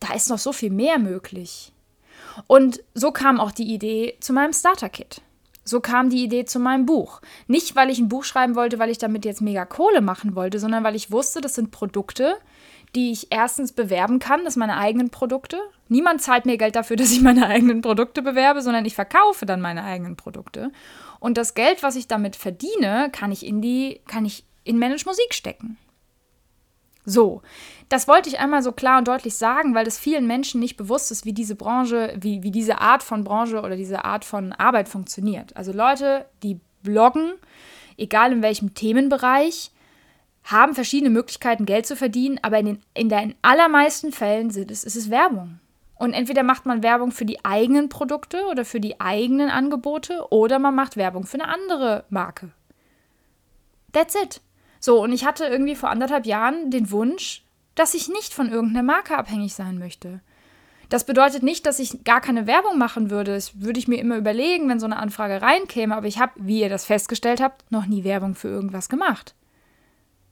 da 0.00 0.14
ist 0.14 0.30
noch 0.30 0.38
so 0.38 0.52
viel 0.52 0.70
mehr 0.70 0.98
möglich. 0.98 1.72
Und 2.46 2.82
so 2.94 3.12
kam 3.12 3.40
auch 3.40 3.52
die 3.52 3.72
Idee 3.72 4.16
zu 4.20 4.32
meinem 4.32 4.52
Starter-Kit. 4.52 5.22
So 5.64 5.80
kam 5.80 6.10
die 6.10 6.22
Idee 6.22 6.44
zu 6.44 6.60
meinem 6.60 6.86
Buch. 6.86 7.20
Nicht, 7.48 7.74
weil 7.74 7.90
ich 7.90 7.98
ein 7.98 8.08
Buch 8.08 8.22
schreiben 8.22 8.54
wollte, 8.54 8.78
weil 8.78 8.90
ich 8.90 8.98
damit 8.98 9.24
jetzt 9.24 9.40
mega 9.40 9.64
Kohle 9.64 10.00
machen 10.00 10.36
wollte, 10.36 10.60
sondern 10.60 10.84
weil 10.84 10.94
ich 10.94 11.10
wusste, 11.10 11.40
das 11.40 11.56
sind 11.56 11.72
Produkte, 11.72 12.36
die 12.94 13.12
ich 13.12 13.28
erstens 13.30 13.72
bewerben 13.72 14.18
kann, 14.18 14.44
das 14.44 14.54
sind 14.54 14.60
meine 14.60 14.76
eigenen 14.76 15.10
Produkte. 15.10 15.58
Niemand 15.88 16.22
zahlt 16.22 16.46
mir 16.46 16.56
Geld 16.56 16.76
dafür, 16.76 16.96
dass 16.96 17.12
ich 17.12 17.20
meine 17.20 17.46
eigenen 17.46 17.82
Produkte 17.82 18.22
bewerbe, 18.22 18.62
sondern 18.62 18.84
ich 18.84 18.94
verkaufe 18.94 19.46
dann 19.46 19.60
meine 19.60 19.84
eigenen 19.84 20.16
Produkte. 20.16 20.72
Und 21.20 21.36
das 21.36 21.54
Geld, 21.54 21.82
was 21.82 21.96
ich 21.96 22.08
damit 22.08 22.36
verdiene, 22.36 23.10
kann 23.12 23.32
ich 23.32 23.44
in 23.44 23.60
die, 23.60 24.00
kann 24.06 24.24
ich 24.24 24.44
in 24.64 24.78
Manage 24.78 25.04
Musik 25.06 25.34
stecken. 25.34 25.78
So, 27.08 27.42
das 27.88 28.08
wollte 28.08 28.28
ich 28.28 28.40
einmal 28.40 28.62
so 28.62 28.72
klar 28.72 28.98
und 28.98 29.06
deutlich 29.06 29.36
sagen, 29.36 29.74
weil 29.74 29.86
es 29.86 29.96
vielen 29.96 30.26
Menschen 30.26 30.60
nicht 30.60 30.76
bewusst 30.76 31.12
ist, 31.12 31.24
wie 31.24 31.32
diese 31.32 31.54
Branche, 31.54 32.12
wie, 32.18 32.42
wie 32.42 32.50
diese 32.50 32.80
Art 32.80 33.04
von 33.04 33.22
Branche 33.22 33.60
oder 33.60 33.76
diese 33.76 34.04
Art 34.04 34.24
von 34.24 34.52
Arbeit 34.52 34.88
funktioniert. 34.88 35.56
Also 35.56 35.72
Leute, 35.72 36.26
die 36.42 36.58
bloggen, 36.82 37.34
egal 37.96 38.32
in 38.32 38.42
welchem 38.42 38.74
Themenbereich, 38.74 39.70
haben 40.46 40.74
verschiedene 40.74 41.10
Möglichkeiten, 41.10 41.66
Geld 41.66 41.86
zu 41.86 41.96
verdienen, 41.96 42.38
aber 42.42 42.58
in 42.58 42.66
den, 42.66 42.82
in 42.94 43.08
den 43.08 43.34
allermeisten 43.42 44.12
Fällen 44.12 44.50
sind 44.50 44.70
es, 44.70 44.84
ist 44.84 44.96
es 44.96 45.10
Werbung. 45.10 45.60
Und 45.96 46.12
entweder 46.12 46.42
macht 46.42 46.66
man 46.66 46.82
Werbung 46.82 47.10
für 47.10 47.24
die 47.24 47.44
eigenen 47.44 47.88
Produkte 47.88 48.44
oder 48.50 48.64
für 48.64 48.80
die 48.80 49.00
eigenen 49.00 49.48
Angebote 49.48 50.26
oder 50.30 50.58
man 50.58 50.74
macht 50.74 50.96
Werbung 50.96 51.24
für 51.24 51.40
eine 51.40 51.48
andere 51.48 52.04
Marke. 52.10 52.50
That's 53.92 54.14
it. 54.14 54.40
So, 54.78 55.02
und 55.02 55.12
ich 55.12 55.24
hatte 55.24 55.46
irgendwie 55.46 55.74
vor 55.74 55.88
anderthalb 55.88 56.26
Jahren 56.26 56.70
den 56.70 56.90
Wunsch, 56.90 57.44
dass 57.74 57.94
ich 57.94 58.08
nicht 58.08 58.34
von 58.34 58.50
irgendeiner 58.50 58.82
Marke 58.82 59.16
abhängig 59.16 59.54
sein 59.54 59.78
möchte. 59.78 60.20
Das 60.88 61.04
bedeutet 61.04 61.42
nicht, 61.42 61.66
dass 61.66 61.78
ich 61.78 62.04
gar 62.04 62.20
keine 62.20 62.46
Werbung 62.46 62.78
machen 62.78 63.10
würde. 63.10 63.34
Das 63.34 63.60
würde 63.60 63.78
ich 63.78 63.88
mir 63.88 63.98
immer 63.98 64.16
überlegen, 64.16 64.68
wenn 64.68 64.78
so 64.78 64.86
eine 64.86 64.98
Anfrage 64.98 65.42
reinkäme. 65.42 65.96
Aber 65.96 66.06
ich 66.06 66.20
habe, 66.20 66.32
wie 66.36 66.60
ihr 66.60 66.68
das 66.68 66.84
festgestellt 66.84 67.40
habt, 67.40 67.70
noch 67.72 67.86
nie 67.86 68.04
Werbung 68.04 68.34
für 68.34 68.48
irgendwas 68.48 68.88
gemacht. 68.88 69.34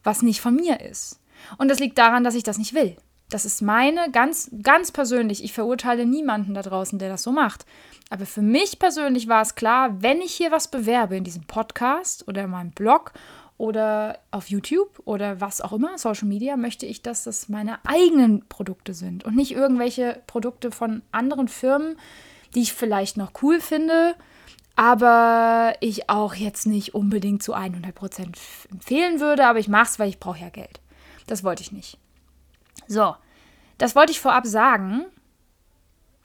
Was 0.04 0.22
nicht 0.22 0.40
von 0.40 0.54
mir 0.54 0.80
ist. 0.80 1.20
Und 1.58 1.68
das 1.68 1.80
liegt 1.80 1.98
daran, 1.98 2.22
dass 2.22 2.34
ich 2.34 2.44
das 2.44 2.58
nicht 2.58 2.74
will. 2.74 2.96
Das 3.30 3.44
ist 3.44 3.62
meine, 3.62 4.10
ganz, 4.12 4.50
ganz 4.62 4.92
persönlich. 4.92 5.42
Ich 5.42 5.52
verurteile 5.52 6.06
niemanden 6.06 6.54
da 6.54 6.62
draußen, 6.62 6.98
der 6.98 7.08
das 7.08 7.22
so 7.22 7.32
macht. 7.32 7.66
Aber 8.10 8.26
für 8.26 8.42
mich 8.42 8.78
persönlich 8.78 9.28
war 9.28 9.42
es 9.42 9.54
klar, 9.54 10.02
wenn 10.02 10.20
ich 10.20 10.32
hier 10.34 10.52
was 10.52 10.68
bewerbe 10.68 11.16
in 11.16 11.24
diesem 11.24 11.44
Podcast 11.44 12.28
oder 12.28 12.44
in 12.44 12.50
meinem 12.50 12.70
Blog 12.70 13.12
oder 13.56 14.18
auf 14.30 14.48
YouTube 14.48 15.00
oder 15.04 15.40
was 15.40 15.60
auch 15.60 15.72
immer, 15.72 15.96
Social 15.96 16.28
Media, 16.28 16.56
möchte 16.56 16.86
ich, 16.86 17.02
dass 17.02 17.24
das 17.24 17.48
meine 17.48 17.78
eigenen 17.84 18.46
Produkte 18.48 18.94
sind 18.94 19.24
und 19.24 19.36
nicht 19.36 19.52
irgendwelche 19.52 20.22
Produkte 20.26 20.70
von 20.70 21.02
anderen 21.12 21.48
Firmen, 21.48 21.96
die 22.54 22.62
ich 22.62 22.72
vielleicht 22.72 23.16
noch 23.16 23.32
cool 23.42 23.60
finde, 23.60 24.14
aber 24.76 25.74
ich 25.80 26.08
auch 26.08 26.34
jetzt 26.34 26.66
nicht 26.66 26.94
unbedingt 26.94 27.42
zu 27.42 27.54
100% 27.54 28.36
empfehlen 28.70 29.20
würde, 29.20 29.46
aber 29.46 29.58
ich 29.58 29.68
mache 29.68 29.90
es, 29.90 29.98
weil 29.98 30.08
ich 30.08 30.18
brauche 30.18 30.40
ja 30.40 30.48
Geld. 30.48 30.80
Das 31.26 31.44
wollte 31.44 31.62
ich 31.62 31.72
nicht. 31.72 31.98
So, 32.86 33.14
das 33.78 33.94
wollte 33.94 34.12
ich 34.12 34.20
vorab 34.20 34.46
sagen 34.46 35.04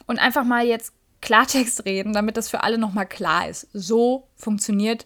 und 0.07 0.19
einfach 0.19 0.43
mal 0.43 0.65
jetzt 0.65 0.93
Klartext 1.21 1.85
reden, 1.85 2.13
damit 2.13 2.37
das 2.37 2.49
für 2.49 2.63
alle 2.63 2.77
nochmal 2.77 3.05
klar 3.05 3.47
ist. 3.47 3.67
So 3.73 4.27
funktioniert 4.35 5.05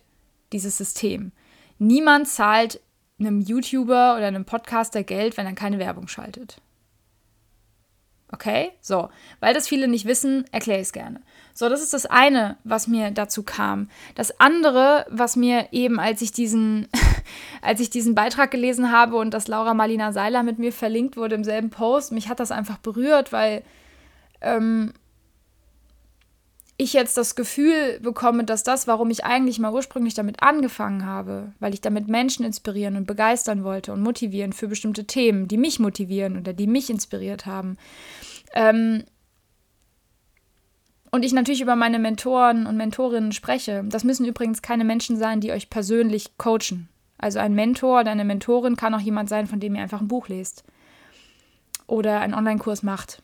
dieses 0.52 0.78
System. 0.78 1.32
Niemand 1.80 2.28
zahlt 2.28 2.80
einem 3.20 3.42
YouTuber 3.42 4.16
oder 4.16 4.28
einem 4.28 4.46
Podcaster 4.46 5.04
Geld, 5.04 5.38
wenn 5.38 5.46
er 5.46 5.54
keine 5.54 5.80
Werbung 5.80 6.08
schaltet. 6.08 6.62
Okay? 8.34 8.72
So, 8.82 9.10
weil 9.40 9.54
das 9.54 9.68
viele 9.68 9.88
nicht 9.88 10.06
wissen, 10.06 10.46
erkläre 10.52 10.80
ich 10.80 10.88
es 10.88 10.92
gerne. 10.92 11.22
So, 11.54 11.70
das 11.70 11.84
ist 11.84 11.94
das 11.94 12.08
eine, 12.08 12.58
was 12.64 12.88
mir 12.88 13.12
dazu 13.12 13.44
kam. 13.44 13.90
Das 14.16 14.40
andere, 14.40 15.06
was 15.08 15.36
mir 15.36 15.68
eben, 15.72 16.00
als 16.00 16.24
ich 16.24 16.32
diesen, 16.32 16.88
als 17.62 17.80
ich 17.80 17.92
diesen 17.92 18.16
Beitrag 18.16 18.50
gelesen 18.50 18.92
habe 18.92 19.18
und 19.18 19.36
dass 19.36 19.48
Laura 19.48 19.76
Marlina 19.76 20.12
Seiler 20.14 20.42
mit 20.42 20.58
mir 20.58 20.74
verlinkt 20.74 21.16
wurde 21.16 21.36
im 21.36 21.44
selben 21.44 21.70
Post, 21.70 22.12
mich 22.12 22.28
hat 22.28 22.40
das 22.40 22.50
einfach 22.50 22.80
berührt, 22.80 23.32
weil 23.32 23.62
ähm, 24.42 24.94
ich 26.84 26.94
jetzt 26.94 27.18
das 27.18 27.36
Gefühl 27.36 28.00
bekomme, 28.02 28.44
dass 28.44 28.64
das, 28.64 28.88
warum 28.88 29.10
ich 29.10 29.26
eigentlich 29.26 29.60
mal 29.60 29.74
ursprünglich 29.74 30.14
damit 30.14 30.44
angefangen 30.44 31.06
habe, 31.06 31.54
weil 31.60 31.74
ich 31.74 31.82
damit 31.82 32.08
Menschen 32.08 32.46
inspirieren 32.46 32.96
und 32.96 33.08
begeistern 33.08 33.64
wollte 33.64 33.94
und 33.94 34.02
motivieren 34.02 34.54
für 34.54 34.68
bestimmte 34.68 35.06
Themen, 35.06 35.48
die 35.48 35.58
mich 35.58 35.80
motivieren 35.80 36.38
oder 36.38 36.54
die 36.54 36.68
mich 36.68 36.90
inspiriert 36.90 37.46
haben. 37.46 37.78
Ähm 38.54 39.04
und 41.12 41.24
ich 41.24 41.34
natürlich 41.34 41.62
über 41.62 41.76
meine 41.76 42.00
Mentoren 42.00 42.66
und 42.66 42.76
Mentorinnen 42.76 43.32
spreche. 43.34 43.84
Das 43.88 44.04
müssen 44.04 44.26
übrigens 44.26 44.62
keine 44.62 44.84
Menschen 44.84 45.16
sein, 45.16 45.42
die 45.42 45.52
euch 45.52 45.70
persönlich 45.70 46.38
coachen. 46.38 46.90
Also 47.18 47.40
ein 47.40 47.54
Mentor 47.54 48.02
oder 48.02 48.12
eine 48.12 48.26
Mentorin 48.26 48.76
kann 48.76 48.94
auch 48.94 49.00
jemand 49.00 49.30
sein, 49.30 49.48
von 49.48 49.60
dem 49.60 49.76
ihr 49.76 49.82
einfach 49.82 50.02
ein 50.02 50.08
Buch 50.08 50.28
lest 50.28 50.64
oder 51.88 52.20
einen 52.20 52.34
Online-Kurs 52.34 52.84
macht 52.84 53.22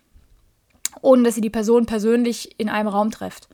ohne 1.01 1.23
dass 1.23 1.37
ihr 1.37 1.41
die 1.41 1.49
Person 1.49 1.85
persönlich 1.85 2.59
in 2.59 2.69
einem 2.69 2.87
Raum 2.87 3.11
trefft. 3.11 3.49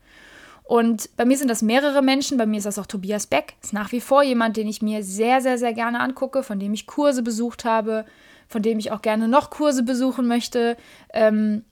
Und 0.64 1.16
bei 1.16 1.24
mir 1.24 1.38
sind 1.38 1.48
das 1.48 1.62
mehrere 1.62 2.02
Menschen, 2.02 2.38
bei 2.38 2.46
mir 2.46 2.58
ist 2.58 2.66
das 2.66 2.78
auch 2.78 2.86
Tobias 2.86 3.28
Beck, 3.28 3.54
ist 3.62 3.72
nach 3.72 3.92
wie 3.92 4.00
vor 4.00 4.24
jemand, 4.24 4.56
den 4.56 4.66
ich 4.66 4.82
mir 4.82 5.04
sehr, 5.04 5.40
sehr, 5.40 5.58
sehr 5.58 5.72
gerne 5.72 6.00
angucke, 6.00 6.42
von 6.42 6.58
dem 6.58 6.74
ich 6.74 6.88
Kurse 6.88 7.22
besucht 7.22 7.64
habe, 7.64 8.04
von 8.48 8.62
dem 8.62 8.80
ich 8.80 8.90
auch 8.90 9.00
gerne 9.00 9.28
noch 9.28 9.50
Kurse 9.50 9.84
besuchen 9.84 10.26
möchte. 10.26 10.76
Ähm, 11.12 11.64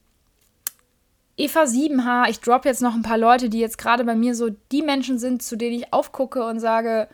Eva 1.35 1.63
7H, 1.63 2.29
ich 2.29 2.39
droppe 2.39 2.69
jetzt 2.69 2.81
noch 2.81 2.95
ein 2.95 3.01
paar 3.01 3.17
Leute, 3.17 3.49
die 3.49 3.59
jetzt 3.59 3.77
gerade 3.77 4.05
bei 4.05 4.15
mir 4.15 4.33
so 4.33 4.49
die 4.71 4.81
Menschen 4.81 5.19
sind, 5.19 5.43
zu 5.43 5.57
denen 5.57 5.75
ich 5.75 5.91
aufgucke 5.91 6.45
und 6.45 6.61
sage, 6.61 7.09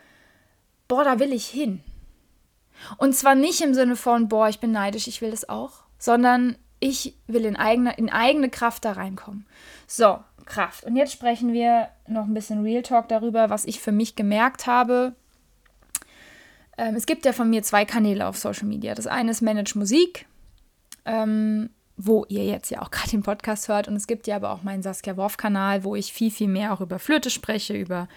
boah, 0.86 1.02
da 1.02 1.18
will 1.18 1.32
ich 1.32 1.46
hin. 1.46 1.80
Und 2.98 3.14
zwar 3.14 3.34
nicht 3.34 3.60
im 3.60 3.74
Sinne 3.74 3.96
von, 3.96 4.28
boah, 4.28 4.48
ich 4.48 4.60
bin 4.60 4.70
neidisch, 4.70 5.08
ich 5.08 5.20
will 5.20 5.32
das 5.32 5.48
auch, 5.48 5.82
sondern 5.98 6.56
ich 6.82 7.14
will 7.26 7.44
in 7.44 7.56
eigene, 7.56 7.94
in 7.96 8.10
eigene 8.10 8.50
Kraft 8.50 8.84
da 8.84 8.92
reinkommen. 8.92 9.46
So, 9.86 10.18
Kraft. 10.44 10.84
Und 10.84 10.96
jetzt 10.96 11.12
sprechen 11.12 11.52
wir 11.52 11.88
noch 12.08 12.24
ein 12.24 12.34
bisschen 12.34 12.62
Real 12.62 12.82
Talk 12.82 13.08
darüber, 13.08 13.50
was 13.50 13.64
ich 13.64 13.80
für 13.80 13.92
mich 13.92 14.16
gemerkt 14.16 14.66
habe. 14.66 15.14
Ähm, 16.76 16.96
es 16.96 17.06
gibt 17.06 17.24
ja 17.24 17.32
von 17.32 17.48
mir 17.48 17.62
zwei 17.62 17.84
Kanäle 17.84 18.26
auf 18.26 18.36
Social 18.36 18.66
Media. 18.66 18.94
Das 18.94 19.06
eine 19.06 19.30
ist 19.30 19.42
Manage 19.42 19.78
Musik, 19.78 20.26
ähm, 21.04 21.70
wo 21.96 22.24
ihr 22.28 22.44
jetzt 22.44 22.70
ja 22.70 22.82
auch 22.82 22.90
gerade 22.90 23.10
den 23.10 23.22
Podcast 23.22 23.68
hört. 23.68 23.86
Und 23.86 23.94
es 23.94 24.08
gibt 24.08 24.26
ja 24.26 24.36
aber 24.36 24.50
auch 24.50 24.64
meinen 24.64 24.82
Saskia 24.82 25.16
Worf-Kanal, 25.16 25.84
wo 25.84 25.94
ich 25.94 26.12
viel, 26.12 26.30
viel 26.30 26.48
mehr 26.48 26.72
auch 26.72 26.80
über 26.80 26.98
Flöte 26.98 27.30
spreche, 27.30 27.74
über 27.74 28.08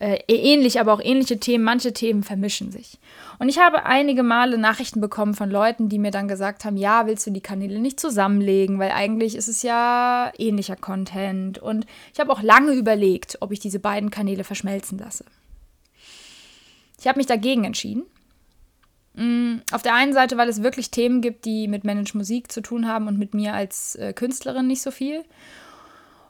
äh, 0.00 0.20
ähnlich, 0.28 0.78
aber 0.78 0.92
auch 0.92 1.00
ähnliche 1.02 1.40
Themen. 1.40 1.64
Manche 1.64 1.92
Themen 1.92 2.22
vermischen 2.22 2.70
sich. 2.70 2.98
Und 3.38 3.48
ich 3.48 3.58
habe 3.58 3.84
einige 3.84 4.22
Male 4.22 4.56
Nachrichten 4.56 5.00
bekommen 5.00 5.34
von 5.34 5.50
Leuten, 5.50 5.88
die 5.88 5.98
mir 5.98 6.10
dann 6.10 6.28
gesagt 6.28 6.64
haben, 6.64 6.76
ja, 6.76 7.06
willst 7.06 7.26
du 7.26 7.30
die 7.30 7.40
Kanäle 7.40 7.80
nicht 7.80 7.98
zusammenlegen, 7.98 8.78
weil 8.78 8.92
eigentlich 8.92 9.34
ist 9.34 9.48
es 9.48 9.62
ja 9.62 10.32
ähnlicher 10.38 10.76
Content. 10.76 11.58
Und 11.58 11.86
ich 12.12 12.20
habe 12.20 12.32
auch 12.32 12.42
lange 12.42 12.72
überlegt, 12.72 13.38
ob 13.40 13.50
ich 13.50 13.58
diese 13.58 13.80
beiden 13.80 14.10
Kanäle 14.10 14.44
verschmelzen 14.44 14.98
lasse. 14.98 15.24
Ich 17.00 17.06
habe 17.06 17.18
mich 17.18 17.26
dagegen 17.26 17.64
entschieden. 17.64 18.04
Mm, 19.14 19.62
auf 19.72 19.82
der 19.82 19.94
einen 19.94 20.12
Seite, 20.12 20.36
weil 20.36 20.48
es 20.48 20.62
wirklich 20.62 20.92
Themen 20.92 21.20
gibt, 21.20 21.44
die 21.44 21.66
mit 21.66 21.82
Manage 21.82 22.16
Musik 22.16 22.52
zu 22.52 22.60
tun 22.60 22.86
haben 22.86 23.08
und 23.08 23.18
mit 23.18 23.34
mir 23.34 23.54
als 23.54 23.96
äh, 23.96 24.12
Künstlerin 24.12 24.68
nicht 24.68 24.82
so 24.82 24.92
viel. 24.92 25.24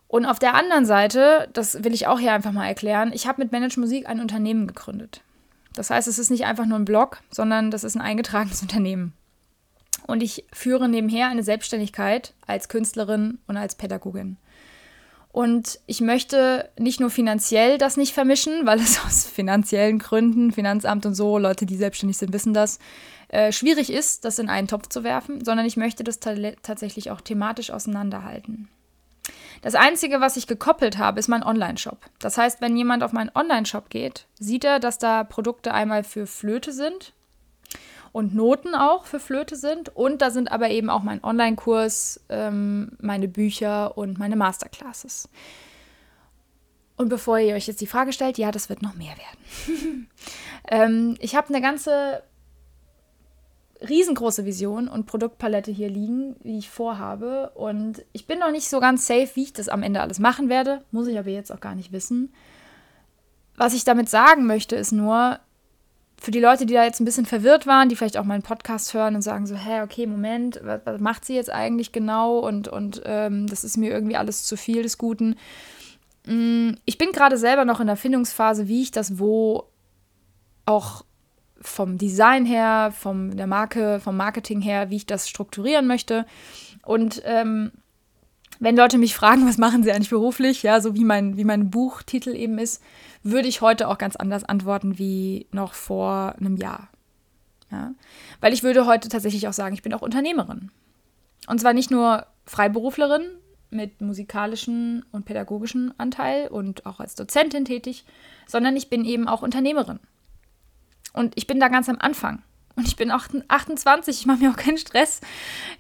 Und 0.09 0.25
auf 0.25 0.39
der 0.39 0.55
anderen 0.55 0.87
Seite, 0.87 1.49
das 1.53 1.85
will 1.85 1.93
ich 1.93 2.07
auch 2.07 2.19
hier 2.19 2.33
einfach 2.33 2.53
mal 2.53 2.67
erklären, 2.67 3.13
ich 3.13 3.27
habe 3.27 3.43
mit 3.43 3.53
Manage 3.53 3.79
Musik 3.79 4.09
ein 4.09 4.21
Unternehmen 4.21 4.67
gegründet. 4.67 5.23
Das 5.75 5.91
heißt, 5.91 6.09
es 6.09 6.19
ist 6.19 6.31
nicht 6.31 6.47
einfach 6.47 6.67
nur 6.67 6.79
ein 6.79 6.87
Blog, 6.87 7.21
sondern 7.31 7.71
das 7.71 7.85
ist 7.85 7.95
ein 7.95 8.01
eingetragenes 8.01 8.63
Unternehmen. 8.63 9.13
Und 10.07 10.23
ich 10.23 10.47
führe 10.53 10.89
nebenher 10.89 11.29
eine 11.29 11.43
Selbstständigkeit 11.43 12.33
als 12.47 12.71
Künstlerin 12.71 13.39
und 13.47 13.59
als 13.59 13.75
Pädagogin. 13.75 14.39
Und 15.31 15.79
ich 15.87 16.01
möchte 16.01 16.71
nicht 16.79 17.01
nur 17.01 17.11
finanziell 17.11 17.77
das 17.77 17.99
nicht 17.99 18.15
vermischen, 18.15 18.63
weil 18.65 18.81
es 18.81 19.05
aus 19.05 19.27
finanziellen 19.27 19.99
Gründen, 19.99 20.53
Finanzamt 20.53 21.05
und 21.05 21.15
so, 21.15 21.37
Leute, 21.37 21.67
die 21.67 21.77
selbstständig 21.77 22.17
sind, 22.17 22.33
wissen 22.33 22.55
das, 22.55 22.79
äh, 23.29 23.53
schwierig 23.53 23.93
ist, 23.93 24.25
das 24.25 24.39
in 24.39 24.49
einen 24.49 24.69
Topf 24.69 24.89
zu 24.89 25.05
werfen, 25.05 25.45
sondern 25.45 25.67
ich 25.67 25.77
möchte 25.77 26.03
das 26.03 26.19
tatsächlich 26.19 27.11
auch 27.11 27.21
thematisch 27.21 27.71
auseinanderhalten. 27.71 28.69
Das 29.63 29.75
Einzige, 29.75 30.21
was 30.21 30.37
ich 30.37 30.47
gekoppelt 30.47 30.99
habe, 30.99 31.19
ist 31.19 31.29
mein 31.29 31.43
Online-Shop. 31.43 31.99
Das 32.19 32.39
heißt, 32.39 32.61
wenn 32.61 32.77
jemand 32.77 33.03
auf 33.03 33.13
meinen 33.13 33.31
Online-Shop 33.35 33.91
geht, 33.91 34.27
sieht 34.39 34.65
er, 34.65 34.79
dass 34.79 34.99
da 34.99 35.25
Produkte 35.25 35.75
einmal 35.75 36.05
für 36.05 36.27
Flöte 36.27 36.73
sind, 36.73 37.13
und 38.13 38.35
Noten 38.35 38.75
auch 38.75 39.05
für 39.05 39.21
Flöte 39.21 39.57
sind. 39.57 39.95
Und 39.95 40.23
da 40.23 40.31
sind 40.31 40.51
aber 40.51 40.71
eben 40.71 40.91
auch 40.91 41.03
mein 41.03 41.23
Online-Kurs, 41.23 42.21
ähm, 42.29 42.93
meine 43.01 43.29
Bücher 43.29 43.97
und 43.97 44.19
meine 44.19 44.37
Masterclasses. 44.37 45.29
Und 46.97 47.09
bevor 47.09 47.39
ihr 47.39 47.55
euch 47.55 47.69
jetzt 47.69 47.81
die 47.81 47.87
Frage 47.87 48.13
stellt, 48.13 48.39
ja, 48.39 48.51
das 48.51 48.69
wird 48.69 48.83
noch 48.83 48.95
mehr 48.95 49.15
werden. 49.17 50.09
ähm, 50.69 51.17
ich 51.21 51.37
habe 51.37 51.49
eine 51.49 51.61
ganze 51.61 52.23
riesengroße 53.87 54.45
Vision 54.45 54.89
und 54.89 55.07
Produktpalette 55.07 55.71
hier 55.71 55.89
liegen, 55.89 56.37
wie 56.43 56.59
ich 56.59 56.69
vorhabe. 56.69 57.51
Und 57.55 58.05
ich 58.13 58.27
bin 58.27 58.39
noch 58.39 58.51
nicht 58.51 58.69
so 58.69 58.81
ganz 58.81 59.07
safe, 59.07 59.31
wie 59.35 59.45
ich 59.45 59.53
das 59.53 59.69
am 59.69 59.83
Ende 59.83 60.01
alles 60.01 60.19
machen 60.19 60.49
werde. 60.49 60.83
Muss 60.91 61.07
ich 61.07 61.19
aber 61.19 61.31
jetzt 61.31 61.53
auch 61.53 61.61
gar 61.61 61.75
nicht 61.75 61.93
wissen. 61.93 62.33
Was 63.57 63.75
ich 63.75 63.85
damit 63.85 64.09
sagen 64.09 64.47
möchte, 64.47 64.77
ist 64.77 64.93
nur, 64.93 65.41
für 66.21 66.31
die 66.33 66.41
Leute, 66.41 66.67
die 66.67 66.75
da 66.75 66.85
jetzt 66.85 67.01
ein 67.01 67.05
bisschen 67.05 67.27
verwirrt 67.27 67.67
waren, 67.67 67.89
die 67.89 67.97
vielleicht 67.97 68.17
auch 68.17 68.25
meinen 68.25 68.43
Podcast 68.43 68.93
hören 68.93 69.15
und 69.15 69.23
sagen 69.23 69.47
so, 69.47 69.55
hä, 69.55 69.83
okay, 69.83 70.07
Moment, 70.07 70.61
was, 70.65 70.81
was 70.85 71.01
macht 71.01 71.25
sie 71.25 71.35
jetzt 71.35 71.51
eigentlich 71.51 71.93
genau? 71.93 72.39
Und, 72.41 72.67
und 72.67 73.03
ähm, 73.05 73.47
das 73.47 73.63
ist 73.63 73.77
mir 73.77 73.91
irgendwie 73.91 74.17
alles 74.17 74.45
zu 74.45 74.57
viel 74.57 74.83
des 74.83 74.99
Guten. 74.99 75.37
Mm, 76.27 76.71
ich 76.85 76.99
bin 76.99 77.13
gerade 77.13 77.39
selber 77.39 77.65
noch 77.65 77.79
in 77.79 77.87
der 77.87 77.97
Findungsphase, 77.97 78.67
wie 78.67 78.83
ich 78.83 78.91
das 78.91 79.19
wo 79.19 79.69
auch 80.67 81.05
vom 81.61 81.99
Design 81.99 82.45
her, 82.47 82.93
vom 82.97 83.37
der 83.37 83.47
Marke, 83.47 84.01
vom 84.01 84.17
Marketing 84.17 84.61
her, 84.61 84.91
wie 84.91 84.97
ich 84.97 85.07
das 85.07 85.29
strukturieren 85.29 85.87
möchte. 85.87 86.27
Und 86.85 87.23
ähm, 87.25 87.73
wenn 88.61 88.77
Leute 88.77 88.99
mich 88.99 89.15
fragen, 89.15 89.47
was 89.49 89.59
machen 89.59 89.83
sie 89.83 89.93
eigentlich 89.93 90.11
beruflich, 90.11 90.63
ja, 90.63 90.81
so 90.81 90.95
wie 90.95 91.05
mein, 91.05 91.37
wie 91.37 91.45
mein 91.45 91.71
Buchtitel 91.71 92.35
eben 92.35 92.59
ist, 92.59 92.83
würde 93.23 93.49
ich 93.49 93.61
heute 93.61 93.89
auch 93.89 93.99
ganz 93.99 94.17
anders 94.17 94.45
antworten 94.45 94.99
wie 94.99 95.47
noch 95.53 95.75
vor 95.75 96.35
einem 96.39 96.57
Jahr. 96.57 96.89
Ja? 97.71 97.93
Weil 98.41 98.53
ich 98.53 98.63
würde 98.63 98.87
heute 98.87 99.09
tatsächlich 99.09 99.49
auch 99.49 99.53
sagen, 99.53 99.75
ich 99.75 99.83
bin 99.83 99.95
auch 99.95 100.03
Unternehmerin. 100.03 100.71
Und 101.47 101.61
zwar 101.61 101.73
nicht 101.73 101.91
nur 101.91 102.27
Freiberuflerin 102.47 103.23
mit 103.71 104.01
musikalischem 104.01 105.05
und 105.13 105.25
pädagogischem 105.25 105.93
Anteil 105.99 106.49
und 106.49 106.87
auch 106.87 107.01
als 107.01 107.15
Dozentin 107.15 107.65
tätig, 107.65 108.05
sondern 108.47 108.77
ich 108.77 108.89
bin 108.89 109.05
eben 109.05 109.29
auch 109.29 109.43
Unternehmerin. 109.43 110.01
Und 111.19 111.35
ich 111.37 111.47
bin 111.47 111.61
da 111.61 111.69
ganz 111.69 111.89
am 111.89 111.99
Anfang. 111.99 112.43
Und 112.77 112.87
ich 112.87 112.97
bin 112.97 113.11
28, 113.11 114.21
ich 114.21 114.27
mache 114.27 114.39
mir 114.39 114.51
auch 114.51 114.57
keinen 114.57 114.79
Stress. 114.79 115.21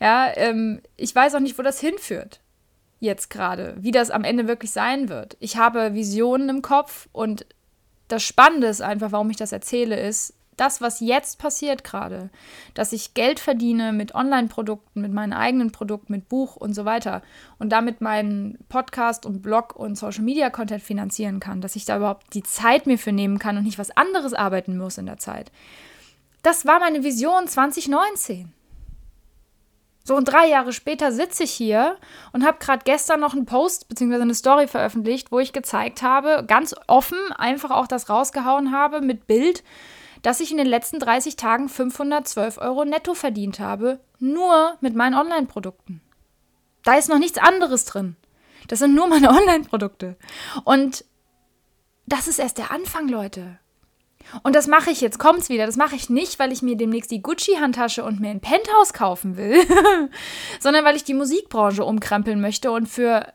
Ja, 0.00 0.32
ähm, 0.34 0.80
ich 0.96 1.14
weiß 1.14 1.34
auch 1.36 1.40
nicht, 1.40 1.56
wo 1.58 1.62
das 1.62 1.80
hinführt 1.80 2.40
jetzt 3.00 3.30
gerade, 3.30 3.76
wie 3.78 3.92
das 3.92 4.10
am 4.10 4.24
Ende 4.24 4.48
wirklich 4.48 4.72
sein 4.72 5.08
wird. 5.08 5.36
Ich 5.38 5.56
habe 5.56 5.94
Visionen 5.94 6.48
im 6.48 6.62
Kopf 6.62 7.08
und 7.12 7.46
das 8.08 8.24
Spannende 8.24 8.66
ist 8.66 8.82
einfach, 8.82 9.12
warum 9.12 9.30
ich 9.30 9.36
das 9.36 9.52
erzähle, 9.52 10.00
ist, 10.00 10.34
das, 10.60 10.80
was 10.80 11.00
jetzt 11.00 11.38
passiert 11.38 11.84
gerade, 11.84 12.30
dass 12.74 12.92
ich 12.92 13.14
Geld 13.14 13.40
verdiene 13.40 13.92
mit 13.92 14.14
Online-Produkten, 14.14 15.00
mit 15.00 15.12
meinen 15.12 15.32
eigenen 15.32 15.72
Produkten, 15.72 16.12
mit 16.12 16.28
Buch 16.28 16.56
und 16.56 16.74
so 16.74 16.84
weiter 16.84 17.22
und 17.58 17.70
damit 17.70 18.00
meinen 18.00 18.58
Podcast 18.68 19.24
und 19.24 19.42
Blog 19.42 19.74
und 19.76 19.96
Social-Media-Content 19.96 20.82
finanzieren 20.82 21.40
kann, 21.40 21.60
dass 21.60 21.76
ich 21.76 21.84
da 21.84 21.96
überhaupt 21.96 22.34
die 22.34 22.42
Zeit 22.42 22.86
mir 22.86 22.98
für 22.98 23.12
nehmen 23.12 23.38
kann 23.38 23.56
und 23.56 23.64
nicht 23.64 23.78
was 23.78 23.96
anderes 23.96 24.34
arbeiten 24.34 24.76
muss 24.76 24.98
in 24.98 25.06
der 25.06 25.18
Zeit. 25.18 25.50
Das 26.42 26.66
war 26.66 26.80
meine 26.80 27.02
Vision 27.02 27.46
2019. 27.46 28.52
So, 30.08 30.16
und 30.16 30.24
drei 30.24 30.48
Jahre 30.48 30.72
später 30.72 31.12
sitze 31.12 31.44
ich 31.44 31.50
hier 31.50 31.98
und 32.32 32.42
habe 32.42 32.56
gerade 32.58 32.82
gestern 32.82 33.20
noch 33.20 33.34
einen 33.34 33.44
Post 33.44 33.90
bzw. 33.90 34.22
eine 34.22 34.34
Story 34.34 34.66
veröffentlicht, 34.66 35.30
wo 35.30 35.38
ich 35.38 35.52
gezeigt 35.52 36.00
habe, 36.00 36.44
ganz 36.46 36.74
offen 36.86 37.18
einfach 37.36 37.70
auch 37.70 37.86
das 37.86 38.08
rausgehauen 38.08 38.72
habe 38.72 39.02
mit 39.02 39.26
Bild, 39.26 39.62
dass 40.22 40.40
ich 40.40 40.50
in 40.50 40.56
den 40.56 40.66
letzten 40.66 40.98
30 40.98 41.36
Tagen 41.36 41.68
512 41.68 42.58
Euro 42.58 42.84
netto 42.84 43.14
verdient 43.14 43.60
habe, 43.60 44.00
nur 44.18 44.76
mit 44.80 44.94
meinen 44.94 45.14
Online-Produkten. 45.14 46.00
Da 46.84 46.94
ist 46.94 47.08
noch 47.08 47.18
nichts 47.18 47.38
anderes 47.38 47.84
drin. 47.84 48.16
Das 48.68 48.78
sind 48.80 48.94
nur 48.94 49.08
meine 49.08 49.30
Online-Produkte. 49.36 50.16
Und 50.64 51.04
das 52.06 52.28
ist 52.28 52.38
erst 52.38 52.58
der 52.58 52.70
Anfang, 52.70 53.08
Leute. 53.08 53.58
Und 54.42 54.54
das 54.54 54.66
mache 54.66 54.90
ich 54.90 55.00
jetzt, 55.00 55.18
kommt's 55.18 55.48
wieder. 55.48 55.66
Das 55.66 55.76
mache 55.76 55.96
ich 55.96 56.10
nicht, 56.10 56.38
weil 56.38 56.52
ich 56.52 56.62
mir 56.62 56.76
demnächst 56.76 57.10
die 57.10 57.22
Gucci-Handtasche 57.22 58.04
und 58.04 58.20
mir 58.20 58.30
ein 58.30 58.40
Penthouse 58.40 58.92
kaufen 58.92 59.36
will, 59.36 59.56
sondern 60.60 60.84
weil 60.84 60.96
ich 60.96 61.04
die 61.04 61.14
Musikbranche 61.14 61.84
umkrempeln 61.84 62.40
möchte. 62.40 62.70
Und 62.70 62.86
für 62.86 63.32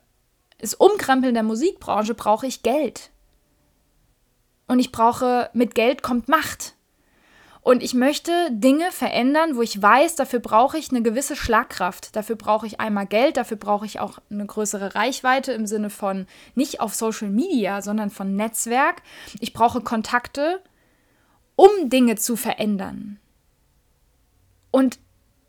das 0.59 0.73
Umkrempeln 0.73 1.33
der 1.33 1.43
Musikbranche 1.43 2.13
brauche 2.13 2.47
ich 2.47 2.63
Geld. 2.63 3.11
Und 4.67 4.79
ich 4.79 4.91
brauche, 4.91 5.49
mit 5.53 5.75
Geld 5.75 6.03
kommt 6.03 6.27
Macht. 6.27 6.75
Und 7.61 7.81
ich 7.81 7.93
möchte 7.93 8.31
Dinge 8.51 8.91
verändern, 8.91 9.55
wo 9.55 9.61
ich 9.61 9.81
weiß, 9.81 10.15
dafür 10.15 10.39
brauche 10.39 10.77
ich 10.77 10.89
eine 10.89 11.01
gewisse 11.01 11.35
Schlagkraft. 11.35 12.15
Dafür 12.15 12.35
brauche 12.35 12.67
ich 12.67 12.81
einmal 12.81 13.05
Geld, 13.05 13.37
dafür 13.37 13.55
brauche 13.55 13.85
ich 13.85 14.01
auch 14.01 14.19
eine 14.29 14.45
größere 14.45 14.95
Reichweite 14.95 15.53
im 15.53 15.65
Sinne 15.65 15.89
von 15.89 16.27
nicht 16.55 16.81
auf 16.81 16.93
Social 16.93 17.29
Media, 17.29 17.81
sondern 17.81 18.09
von 18.09 18.35
Netzwerk. 18.35 19.01
Ich 19.39 19.53
brauche 19.53 19.79
Kontakte 19.79 20.61
um 21.55 21.89
Dinge 21.89 22.15
zu 22.15 22.35
verändern. 22.35 23.19
Und 24.71 24.99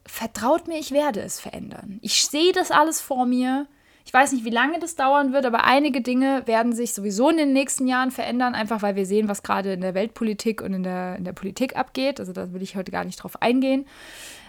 vertraut 0.07 0.69
mir, 0.69 0.79
ich 0.79 0.91
werde 0.91 1.21
es 1.21 1.41
verändern. 1.41 1.99
Ich 2.03 2.27
sehe 2.27 2.53
das 2.53 2.71
alles 2.71 3.01
vor 3.01 3.27
mir. 3.27 3.67
Ich 4.07 4.13
weiß 4.13 4.33
nicht, 4.33 4.45
wie 4.45 4.51
lange 4.51 4.79
das 4.79 4.97
dauern 4.97 5.33
wird, 5.33 5.47
aber 5.47 5.65
einige 5.65 6.03
Dinge 6.03 6.43
werden 6.47 6.73
sich 6.73 6.93
sowieso 6.93 7.31
in 7.31 7.39
den 7.39 7.53
nächsten 7.53 7.87
Jahren 7.87 8.11
verändern, 8.11 8.55
einfach 8.55 8.83
weil 8.83 8.97
wir 8.97 9.07
sehen, 9.07 9.29
was 9.29 9.43
gerade 9.43 9.73
in 9.73 9.81
der 9.81 9.95
Weltpolitik 9.95 10.61
und 10.61 10.75
in 10.75 10.83
der, 10.83 11.17
in 11.17 11.25
der 11.25 11.33
Politik 11.33 11.75
abgeht. 11.77 12.21
Also 12.21 12.33
da 12.33 12.53
will 12.53 12.63
ich 12.63 12.77
heute 12.77 12.93
gar 12.93 13.05
nicht 13.05 13.17
drauf 13.17 13.41
eingehen. 13.41 13.87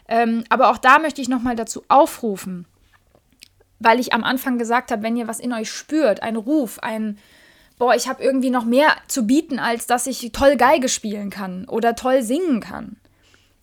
Ähm, 0.07 0.43
aber 0.49 0.69
auch 0.69 0.77
da 0.77 0.99
möchte 0.99 1.21
ich 1.21 1.29
nochmal 1.29 1.55
dazu 1.55 1.83
aufrufen, 1.87 2.65
weil 3.79 3.99
ich 3.99 4.13
am 4.13 4.23
Anfang 4.23 4.57
gesagt 4.57 4.91
habe, 4.91 5.03
wenn 5.03 5.15
ihr 5.15 5.27
was 5.27 5.39
in 5.39 5.53
euch 5.53 5.71
spürt, 5.71 6.21
ein 6.21 6.35
Ruf, 6.35 6.79
ein, 6.79 7.17
boah, 7.79 7.95
ich 7.95 8.07
habe 8.09 8.21
irgendwie 8.21 8.49
noch 8.49 8.65
mehr 8.65 8.89
zu 9.07 9.25
bieten, 9.25 9.57
als 9.57 9.87
dass 9.87 10.05
ich 10.05 10.31
toll 10.33 10.57
Geige 10.57 10.89
spielen 10.89 11.29
kann 11.29 11.65
oder 11.67 11.95
toll 11.95 12.21
singen 12.21 12.59
kann. 12.59 12.97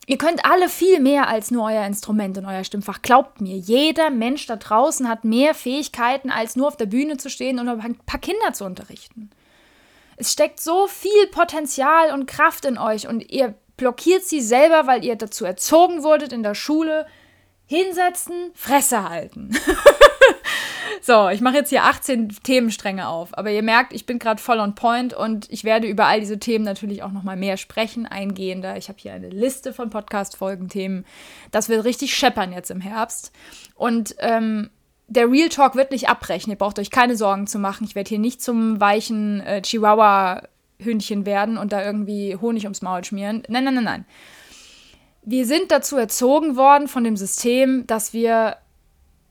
Ihr 0.05 0.17
könnt 0.17 0.43
alle 0.43 0.67
viel 0.67 0.99
mehr 0.99 1.27
als 1.29 1.49
nur 1.49 1.65
euer 1.65 1.85
Instrument 1.85 2.37
und 2.37 2.45
euer 2.45 2.63
Stimmfach. 2.63 3.01
Glaubt 3.01 3.39
mir, 3.39 3.55
jeder 3.55 4.09
Mensch 4.09 4.45
da 4.47 4.57
draußen 4.57 5.07
hat 5.07 5.23
mehr 5.23 5.53
Fähigkeiten, 5.53 6.29
als 6.29 6.55
nur 6.55 6.67
auf 6.67 6.75
der 6.75 6.87
Bühne 6.87 7.17
zu 7.17 7.29
stehen 7.29 7.59
und 7.59 7.69
ein 7.69 7.97
paar 8.05 8.19
Kinder 8.19 8.51
zu 8.53 8.65
unterrichten. 8.65 9.29
Es 10.17 10.33
steckt 10.33 10.59
so 10.59 10.87
viel 10.87 11.27
Potenzial 11.31 12.11
und 12.11 12.25
Kraft 12.25 12.65
in 12.65 12.77
euch 12.77 13.07
und 13.07 13.31
ihr 13.31 13.55
blockiert 13.77 14.23
sie 14.23 14.41
selber, 14.41 14.87
weil 14.87 15.03
ihr 15.05 15.15
dazu 15.15 15.45
erzogen 15.45 16.03
wurdet 16.03 16.33
in 16.33 16.43
der 16.43 16.55
Schule. 16.55 17.07
Hinsetzen, 17.65 18.51
Fresse 18.53 19.09
halten. 19.09 19.57
So, 21.01 21.29
ich 21.29 21.41
mache 21.41 21.55
jetzt 21.55 21.69
hier 21.69 21.83
18 21.83 22.29
Themenstränge 22.43 23.07
auf. 23.07 23.37
Aber 23.37 23.51
ihr 23.51 23.63
merkt, 23.63 23.93
ich 23.93 24.05
bin 24.05 24.19
gerade 24.19 24.41
voll 24.41 24.59
on 24.59 24.75
point 24.75 25.13
und 25.13 25.51
ich 25.51 25.63
werde 25.63 25.87
über 25.87 26.05
all 26.05 26.19
diese 26.19 26.39
Themen 26.39 26.65
natürlich 26.65 27.03
auch 27.03 27.11
nochmal 27.11 27.35
mehr 27.35 27.57
sprechen, 27.57 28.05
eingehender. 28.05 28.77
Ich 28.77 28.89
habe 28.89 28.99
hier 28.99 29.13
eine 29.13 29.29
Liste 29.29 29.73
von 29.73 29.89
Podcast-Folgenthemen. 29.89 31.05
Das 31.51 31.69
wird 31.69 31.85
richtig 31.85 32.15
scheppern 32.15 32.53
jetzt 32.53 32.71
im 32.71 32.81
Herbst. 32.81 33.31
Und 33.75 34.15
ähm, 34.19 34.69
der 35.07 35.29
Real 35.29 35.49
Talk 35.49 35.75
wird 35.75 35.91
nicht 35.91 36.09
abbrechen. 36.09 36.51
Ihr 36.51 36.57
braucht 36.57 36.79
euch 36.79 36.89
keine 36.89 37.15
Sorgen 37.15 37.47
zu 37.47 37.59
machen. 37.59 37.85
Ich 37.85 37.95
werde 37.95 38.09
hier 38.09 38.19
nicht 38.19 38.41
zum 38.41 38.79
weichen 38.79 39.41
äh, 39.41 39.61
Chihuahua-Hündchen 39.61 41.25
werden 41.25 41.57
und 41.57 41.73
da 41.73 41.83
irgendwie 41.83 42.35
Honig 42.35 42.63
ums 42.63 42.81
Maul 42.81 43.03
schmieren. 43.03 43.43
Nein, 43.47 43.65
nein, 43.65 43.75
nein, 43.75 43.83
nein. 43.83 44.05
Wir 45.25 45.45
sind 45.45 45.71
dazu 45.71 45.95
erzogen 45.97 46.57
worden 46.57 46.87
von 46.87 47.03
dem 47.03 47.15
System, 47.15 47.87
dass 47.87 48.11
wir 48.11 48.57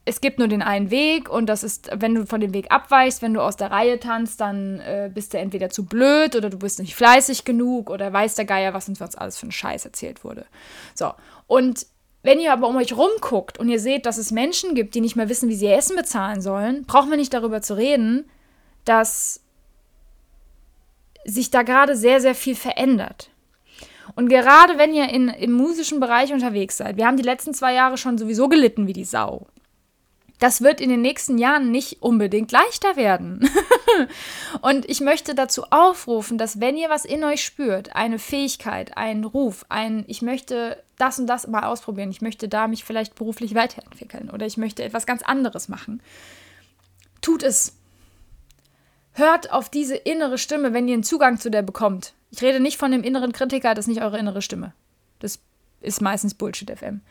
es 0.05 0.19
gibt 0.19 0.37
nur 0.37 0.49
den 0.49 0.61
einen 0.61 0.91
Weg 0.91 1.29
und 1.29 1.45
das 1.45 1.63
ist, 1.63 1.89
wenn 1.93 2.13
du 2.13 2.25
von 2.25 2.41
dem 2.41 2.53
Weg 2.53 2.71
abweichst, 2.71 3.21
wenn 3.21 3.33
du 3.33 3.41
aus 3.41 3.55
der 3.55 3.71
Reihe 3.71 3.99
tanzt, 3.99 4.41
dann 4.41 4.79
äh, 4.81 5.09
bist 5.13 5.33
du 5.33 5.37
entweder 5.37 5.69
zu 5.69 5.85
blöd 5.85 6.35
oder 6.35 6.49
du 6.49 6.57
bist 6.57 6.79
nicht 6.79 6.95
fleißig 6.95 7.45
genug 7.45 7.89
oder 7.89 8.11
weiß 8.11 8.35
der 8.35 8.45
Geier, 8.45 8.73
was 8.73 8.89
uns 8.89 9.01
alles 9.01 9.37
für 9.37 9.47
ein 9.47 9.51
Scheiß 9.51 9.85
erzählt 9.85 10.25
wurde. 10.25 10.45
So, 10.93 11.13
und 11.47 11.85
wenn 12.21 12.39
ihr 12.39 12.51
aber 12.51 12.67
um 12.67 12.75
euch 12.75 12.95
rumguckt 12.95 13.59
und 13.59 13.69
ihr 13.69 13.79
seht, 13.79 14.05
dass 14.05 14.17
es 14.17 14.31
Menschen 14.31 14.75
gibt, 14.75 14.95
die 14.95 15.01
nicht 15.01 15.15
mehr 15.15 15.29
wissen, 15.29 15.49
wie 15.49 15.55
sie 15.55 15.65
ihr 15.65 15.77
Essen 15.77 15.95
bezahlen 15.95 16.41
sollen, 16.41 16.85
brauchen 16.85 17.09
wir 17.09 17.17
nicht 17.17 17.33
darüber 17.33 17.61
zu 17.61 17.75
reden, 17.75 18.29
dass 18.85 19.41
sich 21.25 21.49
da 21.49 21.63
gerade 21.63 21.95
sehr, 21.95 22.19
sehr 22.19 22.35
viel 22.35 22.55
verändert. 22.55 23.29
Und 24.15 24.27
gerade 24.27 24.77
wenn 24.77 24.93
ihr 24.93 25.09
in, 25.09 25.29
im 25.29 25.53
musischen 25.53 26.01
Bereich 26.01 26.33
unterwegs 26.33 26.77
seid, 26.77 26.97
wir 26.97 27.07
haben 27.07 27.17
die 27.17 27.23
letzten 27.23 27.53
zwei 27.53 27.73
Jahre 27.73 27.97
schon 27.97 28.17
sowieso 28.17 28.49
gelitten 28.49 28.85
wie 28.85 28.93
die 28.93 29.05
Sau. 29.05 29.47
Das 30.39 30.61
wird 30.61 30.81
in 30.81 30.89
den 30.89 31.01
nächsten 31.01 31.37
Jahren 31.37 31.71
nicht 31.71 32.01
unbedingt 32.01 32.51
leichter 32.51 32.95
werden. 32.95 33.49
und 34.61 34.89
ich 34.89 34.99
möchte 34.99 35.35
dazu 35.35 35.63
aufrufen, 35.69 36.37
dass 36.37 36.59
wenn 36.59 36.77
ihr 36.77 36.89
was 36.89 37.05
in 37.05 37.23
euch 37.23 37.43
spürt, 37.43 37.95
eine 37.95 38.19
Fähigkeit, 38.19 38.97
einen 38.97 39.23
Ruf, 39.23 39.65
ein, 39.69 40.03
ich 40.07 40.21
möchte 40.21 40.83
das 40.97 41.19
und 41.19 41.27
das 41.27 41.47
mal 41.47 41.63
ausprobieren, 41.63 42.11
ich 42.11 42.21
möchte 42.21 42.49
da 42.49 42.67
mich 42.67 42.83
vielleicht 42.83 43.15
beruflich 43.15 43.55
weiterentwickeln 43.55 44.29
oder 44.29 44.45
ich 44.45 44.57
möchte 44.57 44.83
etwas 44.83 45.05
ganz 45.05 45.21
anderes 45.21 45.69
machen, 45.69 46.01
tut 47.21 47.43
es. 47.43 47.77
Hört 49.13 49.51
auf 49.51 49.69
diese 49.69 49.95
innere 49.95 50.39
Stimme, 50.39 50.73
wenn 50.73 50.87
ihr 50.87 50.95
einen 50.95 51.03
Zugang 51.03 51.39
zu 51.39 51.51
der 51.51 51.61
bekommt. 51.61 52.13
Ich 52.31 52.41
rede 52.41 52.59
nicht 52.59 52.77
von 52.77 52.91
dem 52.91 53.03
inneren 53.03 53.31
Kritiker, 53.31 53.75
das 53.75 53.85
ist 53.85 53.89
nicht 53.89 54.01
eure 54.01 54.17
innere 54.17 54.41
Stimme. 54.41 54.73
Das 55.19 55.39
ist 55.81 56.01
meistens 56.01 56.33
Bullshit 56.33 56.71
FM. 56.71 57.01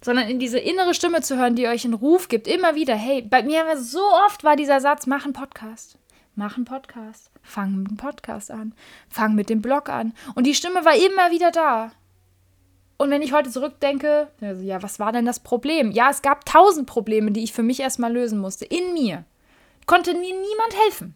Sondern 0.00 0.28
in 0.28 0.38
diese 0.38 0.58
innere 0.58 0.94
Stimme 0.94 1.22
zu 1.22 1.36
hören, 1.36 1.56
die 1.56 1.66
euch 1.66 1.84
einen 1.84 1.94
Ruf 1.94 2.28
gibt, 2.28 2.46
immer 2.46 2.74
wieder. 2.74 2.94
Hey, 2.94 3.22
bei 3.22 3.42
mir 3.42 3.64
so 3.76 4.02
oft 4.26 4.44
war 4.44 4.56
dieser 4.56 4.80
Satz, 4.80 5.06
mach 5.06 5.24
einen 5.24 5.32
Podcast. 5.32 5.98
Mach 6.34 6.56
einen 6.56 6.66
Podcast. 6.66 7.30
Fang 7.42 7.74
mit 7.76 7.90
dem 7.90 7.96
Podcast 7.96 8.50
an. 8.52 8.72
Fang 9.08 9.34
mit 9.34 9.50
dem 9.50 9.60
Blog 9.60 9.88
an. 9.88 10.12
Und 10.36 10.46
die 10.46 10.54
Stimme 10.54 10.84
war 10.84 10.94
immer 10.94 11.32
wieder 11.32 11.50
da. 11.50 11.90
Und 12.96 13.10
wenn 13.10 13.22
ich 13.22 13.32
heute 13.32 13.50
zurückdenke, 13.50 14.28
also 14.40 14.62
ja, 14.62 14.82
was 14.82 15.00
war 15.00 15.12
denn 15.12 15.24
das 15.24 15.40
Problem? 15.40 15.90
Ja, 15.90 16.10
es 16.10 16.22
gab 16.22 16.44
tausend 16.44 16.86
Probleme, 16.86 17.32
die 17.32 17.42
ich 17.42 17.52
für 17.52 17.62
mich 17.64 17.80
erstmal 17.80 18.12
lösen 18.12 18.38
musste. 18.38 18.64
In 18.64 18.92
mir. 18.92 19.24
Konnte 19.86 20.12
mir 20.12 20.20
niemand 20.20 20.76
helfen. 20.84 21.14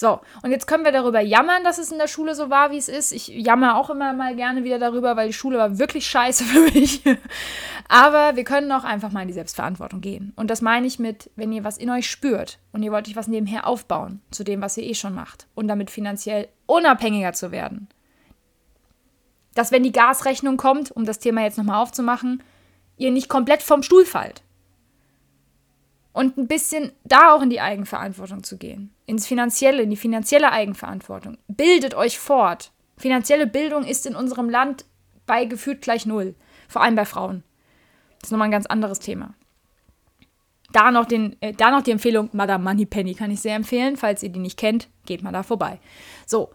So, 0.00 0.18
und 0.42 0.50
jetzt 0.50 0.66
können 0.66 0.86
wir 0.86 0.92
darüber 0.92 1.20
jammern, 1.20 1.62
dass 1.62 1.76
es 1.76 1.92
in 1.92 1.98
der 1.98 2.06
Schule 2.06 2.34
so 2.34 2.48
war, 2.48 2.70
wie 2.70 2.78
es 2.78 2.88
ist. 2.88 3.12
Ich 3.12 3.28
jammer 3.28 3.76
auch 3.76 3.90
immer 3.90 4.14
mal 4.14 4.34
gerne 4.34 4.64
wieder 4.64 4.78
darüber, 4.78 5.14
weil 5.14 5.26
die 5.26 5.34
Schule 5.34 5.58
war 5.58 5.78
wirklich 5.78 6.06
scheiße 6.06 6.42
für 6.46 6.60
mich. 6.72 7.02
Aber 7.86 8.34
wir 8.34 8.44
können 8.44 8.72
auch 8.72 8.84
einfach 8.84 9.12
mal 9.12 9.20
in 9.20 9.28
die 9.28 9.34
Selbstverantwortung 9.34 10.00
gehen. 10.00 10.32
Und 10.36 10.48
das 10.48 10.62
meine 10.62 10.86
ich 10.86 10.98
mit, 10.98 11.28
wenn 11.36 11.52
ihr 11.52 11.64
was 11.64 11.76
in 11.76 11.90
euch 11.90 12.10
spürt 12.10 12.58
und 12.72 12.82
ihr 12.82 12.92
wollt 12.92 13.08
euch 13.08 13.16
was 13.16 13.28
nebenher 13.28 13.66
aufbauen 13.66 14.22
zu 14.30 14.42
dem, 14.42 14.62
was 14.62 14.78
ihr 14.78 14.84
eh 14.84 14.94
schon 14.94 15.14
macht 15.14 15.48
und 15.54 15.68
damit 15.68 15.90
finanziell 15.90 16.48
unabhängiger 16.64 17.34
zu 17.34 17.52
werden. 17.52 17.86
Dass, 19.54 19.70
wenn 19.70 19.82
die 19.82 19.92
Gasrechnung 19.92 20.56
kommt, 20.56 20.90
um 20.92 21.04
das 21.04 21.18
Thema 21.18 21.42
jetzt 21.42 21.58
nochmal 21.58 21.82
aufzumachen, 21.82 22.42
ihr 22.96 23.10
nicht 23.10 23.28
komplett 23.28 23.62
vom 23.62 23.82
Stuhl 23.82 24.06
fallt 24.06 24.42
und 26.12 26.36
ein 26.36 26.48
bisschen 26.48 26.92
da 27.04 27.32
auch 27.32 27.42
in 27.42 27.50
die 27.50 27.60
Eigenverantwortung 27.60 28.42
zu 28.42 28.58
gehen. 28.58 28.92
Ins 29.06 29.26
Finanzielle, 29.26 29.82
in 29.82 29.90
die 29.90 29.96
finanzielle 29.96 30.50
Eigenverantwortung. 30.50 31.38
Bildet 31.48 31.94
euch 31.94 32.18
fort. 32.18 32.72
Finanzielle 32.96 33.46
Bildung 33.46 33.84
ist 33.84 34.06
in 34.06 34.16
unserem 34.16 34.50
Land 34.50 34.84
bei 35.26 35.44
gefühlt 35.44 35.82
gleich 35.82 36.06
null. 36.06 36.34
Vor 36.68 36.82
allem 36.82 36.96
bei 36.96 37.04
Frauen. 37.04 37.42
Das 38.18 38.28
ist 38.28 38.32
nochmal 38.32 38.48
ein 38.48 38.52
ganz 38.52 38.66
anderes 38.66 38.98
Thema. 38.98 39.34
Da 40.72 40.90
noch, 40.90 41.06
den, 41.06 41.36
äh, 41.40 41.52
da 41.52 41.70
noch 41.70 41.82
die 41.82 41.90
Empfehlung 41.90 42.30
Madame 42.32 42.62
Moneypenny 42.62 43.14
kann 43.14 43.30
ich 43.30 43.40
sehr 43.40 43.56
empfehlen. 43.56 43.96
Falls 43.96 44.22
ihr 44.22 44.28
die 44.28 44.38
nicht 44.38 44.58
kennt, 44.58 44.88
geht 45.06 45.22
mal 45.22 45.32
da 45.32 45.42
vorbei. 45.42 45.80
So, 46.26 46.50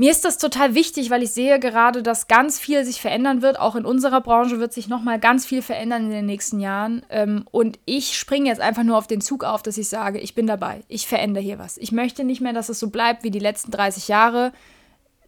mir 0.00 0.12
ist 0.12 0.24
das 0.24 0.38
total 0.38 0.76
wichtig, 0.76 1.10
weil 1.10 1.24
ich 1.24 1.32
sehe 1.32 1.58
gerade, 1.58 2.04
dass 2.04 2.28
ganz 2.28 2.60
viel 2.60 2.84
sich 2.84 3.00
verändern 3.00 3.42
wird. 3.42 3.58
Auch 3.58 3.74
in 3.74 3.84
unserer 3.84 4.20
Branche 4.20 4.60
wird 4.60 4.72
sich 4.72 4.86
nochmal 4.86 5.18
ganz 5.18 5.44
viel 5.44 5.60
verändern 5.60 6.04
in 6.04 6.10
den 6.10 6.26
nächsten 6.26 6.60
Jahren. 6.60 7.04
Ähm, 7.10 7.44
und 7.50 7.80
ich 7.84 8.16
springe 8.16 8.48
jetzt 8.48 8.60
einfach 8.60 8.84
nur 8.84 8.96
auf 8.96 9.08
den 9.08 9.20
Zug 9.20 9.42
auf, 9.42 9.60
dass 9.60 9.76
ich 9.76 9.88
sage, 9.88 10.20
ich 10.20 10.36
bin 10.36 10.46
dabei. 10.46 10.84
Ich 10.86 11.08
verändere 11.08 11.42
hier 11.42 11.58
was. 11.58 11.78
Ich 11.78 11.90
möchte 11.90 12.22
nicht 12.22 12.40
mehr, 12.40 12.52
dass 12.52 12.68
es 12.68 12.78
so 12.78 12.90
bleibt 12.90 13.24
wie 13.24 13.32
die 13.32 13.40
letzten 13.40 13.72
30 13.72 14.06
Jahre. 14.06 14.52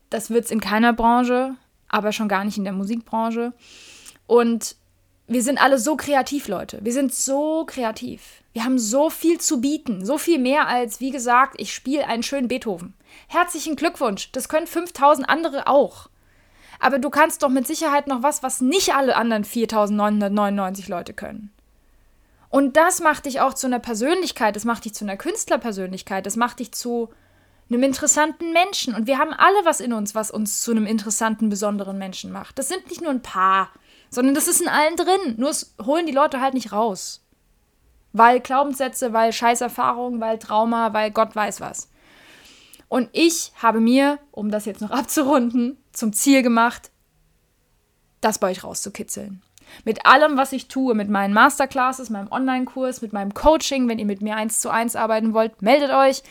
Das 0.09 0.31
wird 0.31 0.45
es 0.45 0.53
in 0.53 0.61
keiner 0.61 0.93
Branche, 0.93 1.57
aber 1.89 2.13
schon 2.13 2.29
gar 2.29 2.45
nicht 2.45 2.57
in 2.57 2.65
der 2.65 2.73
Musikbranche. 2.73 3.53
Und 4.29 4.77
wir 5.27 5.43
sind 5.43 5.61
alle 5.61 5.79
so 5.81 5.97
kreativ, 5.97 6.47
Leute. 6.47 6.79
Wir 6.83 6.93
sind 6.93 7.13
so 7.13 7.65
kreativ. 7.67 8.45
Wir 8.53 8.65
haben 8.65 8.79
so 8.79 9.11
viel 9.11 9.41
zu 9.41 9.61
bieten. 9.61 10.07
So 10.07 10.17
viel 10.17 10.39
mehr 10.39 10.69
als, 10.69 11.01
wie 11.01 11.11
gesagt, 11.11 11.57
ich 11.59 11.75
spiele 11.75 12.07
einen 12.07 12.23
schönen 12.23 12.47
Beethoven. 12.47 12.95
Herzlichen 13.29 13.77
Glückwunsch, 13.77 14.33
das 14.33 14.49
können 14.49 14.67
5000 14.67 15.29
andere 15.29 15.67
auch. 15.67 16.09
Aber 16.81 16.99
du 16.99 17.11
kannst 17.11 17.43
doch 17.43 17.49
mit 17.49 17.67
Sicherheit 17.67 18.07
noch 18.07 18.23
was, 18.23 18.43
was 18.43 18.61
nicht 18.61 18.95
alle 18.95 19.17
anderen 19.17 19.45
4999 19.45 20.89
Leute 20.89 21.13
können. 21.13 21.53
Und 22.49 22.77
das 22.77 23.01
macht 23.01 23.27
dich 23.27 23.41
auch 23.41 23.55
zu 23.55 23.67
einer 23.69 23.79
Persönlichkeit, 23.79 24.57
das 24.57 24.65
macht 24.65 24.85
dich 24.85 24.95
zu 24.95 25.05
einer 25.05 25.17
Künstlerpersönlichkeit, 25.17 26.27
das 26.27 26.37
macht 26.37 26.59
dich 26.59 26.73
zu 26.73 27.11
einem 27.71 27.85
interessanten 27.85 28.53
Menschen. 28.53 28.95
Und 28.95 29.07
wir 29.07 29.19
haben 29.19 29.33
alle 29.33 29.65
was 29.65 29.81
in 29.81 29.93
uns, 29.93 30.15
was 30.15 30.31
uns 30.31 30.63
zu 30.63 30.73
einem 30.73 30.87
interessanten, 30.87 31.49
besonderen 31.49 31.99
Menschen 31.99 32.33
macht. 32.33 32.59
Das 32.59 32.69
sind 32.69 32.89
nicht 32.89 33.01
nur 33.01 33.11
ein 33.11 33.23
paar, 33.23 33.71
sondern 34.11 34.35
das 34.35 34.49
ist 34.49 34.61
in 34.61 34.69
allen 34.69 34.97
drin. 34.97 35.37
Nur 35.37 35.51
es 35.51 35.75
holen 35.81 36.07
die 36.07 36.13
Leute 36.13 36.41
halt 36.41 36.55
nicht 36.55 36.73
raus. 36.73 37.25
Weil 38.13 38.41
Glaubenssätze, 38.41 39.13
weil 39.13 39.33
Scheißerfahrungen, 39.33 40.21
weil 40.21 40.41
Trauma, 40.41 40.93
weil 40.93 41.13
Gott 41.13 41.37
weiß 41.37 41.61
was. 41.61 41.89
Und 42.91 43.09
ich 43.13 43.53
habe 43.55 43.79
mir, 43.79 44.19
um 44.33 44.51
das 44.51 44.65
jetzt 44.65 44.81
noch 44.81 44.91
abzurunden, 44.91 45.79
zum 45.93 46.13
Ziel 46.13 46.43
gemacht, 46.43 46.91
das 48.21 48.41
bei 48.41 48.51
euch 48.51 48.65
rauszukitzeln. 48.65 49.43
Mit 49.85 50.05
allem, 50.05 50.37
was 50.37 50.53
ich 50.53 50.67
tue, 50.67 50.97
mit 50.97 51.09
meinen 51.09 51.33
Masterclasses, 51.33 52.11
meinem 52.11 52.33
Online-Kurs, 52.33 53.01
mit 53.01 53.13
meinem 53.13 53.33
Coaching, 53.33 53.89
wenn 53.89 54.01
ihr 54.01 54.07
mit 54.07 54.23
mir 54.23 54.35
eins 54.35 54.59
zu 54.59 54.71
eins 54.71 54.97
arbeiten 54.97 55.33
wollt, 55.35 55.63
meldet 55.63 55.93
euch. 55.93 56.25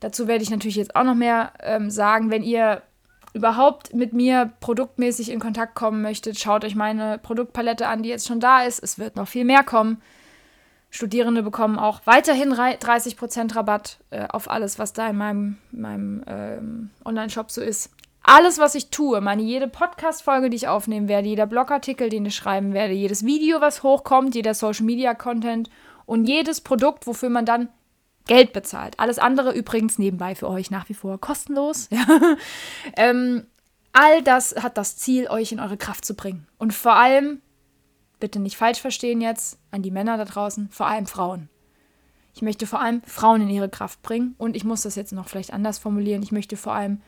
Dazu 0.00 0.26
werde 0.26 0.42
ich 0.42 0.48
natürlich 0.48 0.76
jetzt 0.76 0.96
auch 0.96 1.04
noch 1.04 1.14
mehr 1.14 1.52
ähm, 1.60 1.90
sagen. 1.90 2.30
Wenn 2.30 2.42
ihr 2.42 2.80
überhaupt 3.34 3.92
mit 3.92 4.14
mir 4.14 4.54
produktmäßig 4.60 5.30
in 5.30 5.38
Kontakt 5.38 5.74
kommen 5.74 6.00
möchtet, 6.00 6.38
schaut 6.38 6.64
euch 6.64 6.74
meine 6.74 7.18
Produktpalette 7.18 7.86
an, 7.86 8.02
die 8.02 8.08
jetzt 8.08 8.26
schon 8.26 8.40
da 8.40 8.62
ist. 8.62 8.82
Es 8.82 8.98
wird 8.98 9.16
noch 9.16 9.28
viel 9.28 9.44
mehr 9.44 9.64
kommen. 9.64 10.00
Studierende 10.90 11.42
bekommen 11.42 11.78
auch 11.78 12.00
weiterhin 12.04 12.52
30% 12.52 13.54
Rabatt 13.54 13.98
äh, 14.10 14.26
auf 14.28 14.50
alles, 14.50 14.78
was 14.78 14.92
da 14.92 15.08
in 15.08 15.16
meinem, 15.16 15.58
meinem 15.70 16.24
ähm, 16.26 16.90
Online-Shop 17.04 17.50
so 17.50 17.60
ist. 17.60 17.90
Alles, 18.22 18.58
was 18.58 18.74
ich 18.74 18.90
tue, 18.90 19.20
meine 19.20 19.42
jede 19.42 19.66
Podcast-Folge, 19.66 20.50
die 20.50 20.56
ich 20.56 20.68
aufnehmen 20.68 21.08
werde, 21.08 21.28
jeder 21.28 21.46
Blogartikel, 21.46 22.10
den 22.10 22.26
ich 22.26 22.36
schreiben 22.36 22.74
werde, 22.74 22.92
jedes 22.92 23.24
Video, 23.24 23.60
was 23.60 23.82
hochkommt, 23.82 24.34
jeder 24.34 24.52
Social-Media-Content 24.52 25.70
und 26.06 26.26
jedes 26.26 26.60
Produkt, 26.60 27.06
wofür 27.06 27.30
man 27.30 27.46
dann 27.46 27.68
Geld 28.26 28.52
bezahlt. 28.52 28.98
Alles 28.98 29.18
andere 29.18 29.52
übrigens 29.52 29.98
nebenbei 29.98 30.34
für 30.34 30.48
euch 30.48 30.70
nach 30.70 30.88
wie 30.88 30.94
vor 30.94 31.20
kostenlos. 31.20 31.88
Ähm, 32.96 33.46
all 33.92 34.22
das 34.22 34.54
hat 34.62 34.76
das 34.76 34.96
Ziel, 34.96 35.28
euch 35.28 35.52
in 35.52 35.60
eure 35.60 35.76
Kraft 35.76 36.04
zu 36.04 36.14
bringen. 36.14 36.46
Und 36.58 36.74
vor 36.74 36.94
allem 36.94 37.40
bitte 38.20 38.38
nicht 38.38 38.56
falsch 38.56 38.80
verstehen 38.80 39.20
jetzt, 39.20 39.58
an 39.70 39.82
die 39.82 39.90
Männer 39.90 40.16
da 40.16 40.24
draußen, 40.24 40.68
vor 40.70 40.86
allem 40.86 41.06
Frauen. 41.06 41.48
Ich 42.34 42.42
möchte 42.42 42.66
vor 42.66 42.80
allem 42.80 43.02
Frauen 43.02 43.42
in 43.42 43.50
ihre 43.50 43.68
Kraft 43.68 44.02
bringen 44.02 44.34
und 44.38 44.56
ich 44.56 44.64
muss 44.64 44.82
das 44.82 44.94
jetzt 44.94 45.12
noch 45.12 45.28
vielleicht 45.28 45.52
anders 45.52 45.78
formulieren. 45.78 46.22
Ich 46.22 46.32
möchte 46.32 46.56
vor 46.56 46.74
allem 46.74 47.00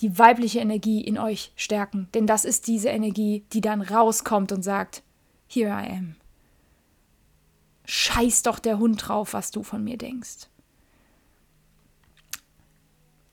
die 0.00 0.18
weibliche 0.18 0.60
Energie 0.60 1.00
in 1.00 1.18
euch 1.18 1.52
stärken, 1.56 2.08
denn 2.14 2.26
das 2.26 2.44
ist 2.44 2.66
diese 2.66 2.88
Energie, 2.88 3.44
die 3.52 3.60
dann 3.60 3.82
rauskommt 3.82 4.52
und 4.52 4.62
sagt, 4.62 5.02
here 5.48 5.70
I 5.70 5.90
am. 5.90 6.16
Scheiß 7.84 8.42
doch 8.42 8.58
der 8.58 8.78
Hund 8.78 9.06
drauf, 9.06 9.34
was 9.34 9.50
du 9.50 9.62
von 9.62 9.84
mir 9.84 9.98
denkst. 9.98 10.48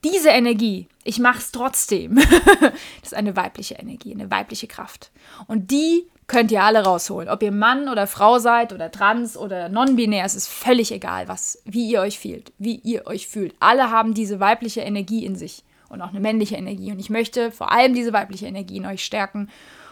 Diese 0.04 0.30
Energie, 0.30 0.88
ich 1.04 1.20
mach's 1.20 1.52
trotzdem, 1.52 2.16
das 2.60 2.72
ist 3.02 3.14
eine 3.14 3.36
weibliche 3.36 3.74
Energie, 3.74 4.12
eine 4.12 4.30
weibliche 4.30 4.66
Kraft. 4.66 5.12
Und 5.46 5.70
die 5.70 6.06
könnt 6.26 6.50
ihr 6.50 6.62
alle 6.62 6.84
rausholen. 6.84 7.28
Ob 7.28 7.42
ihr 7.42 7.52
Mann 7.52 7.88
oder 7.88 8.06
Frau 8.06 8.38
seid 8.38 8.72
oder 8.72 8.90
trans 8.90 9.36
oder 9.36 9.68
non-binär, 9.68 10.24
es 10.24 10.34
ist 10.34 10.48
völlig 10.48 10.92
egal, 10.92 11.28
was, 11.28 11.62
wie 11.64 11.90
ihr 11.90 12.00
euch 12.00 12.18
fühlt, 12.18 12.52
wie 12.58 12.76
ihr 12.76 13.06
euch 13.06 13.28
fühlt. 13.28 13.54
Alle 13.60 13.90
haben 13.90 14.14
diese 14.14 14.40
weibliche 14.40 14.80
Energie 14.80 15.24
in 15.24 15.36
sich 15.36 15.64
und 15.88 16.00
auch 16.00 16.10
eine 16.10 16.20
männliche 16.20 16.56
Energie. 16.56 16.92
Und 16.92 16.98
ich 16.98 17.10
möchte 17.10 17.50
vor 17.50 17.72
allem 17.72 17.94
diese 17.94 18.12
weibliche 18.12 18.46
Energie 18.46 18.78
in 18.78 18.86
euch 18.86 19.04
stärken. 19.04 19.50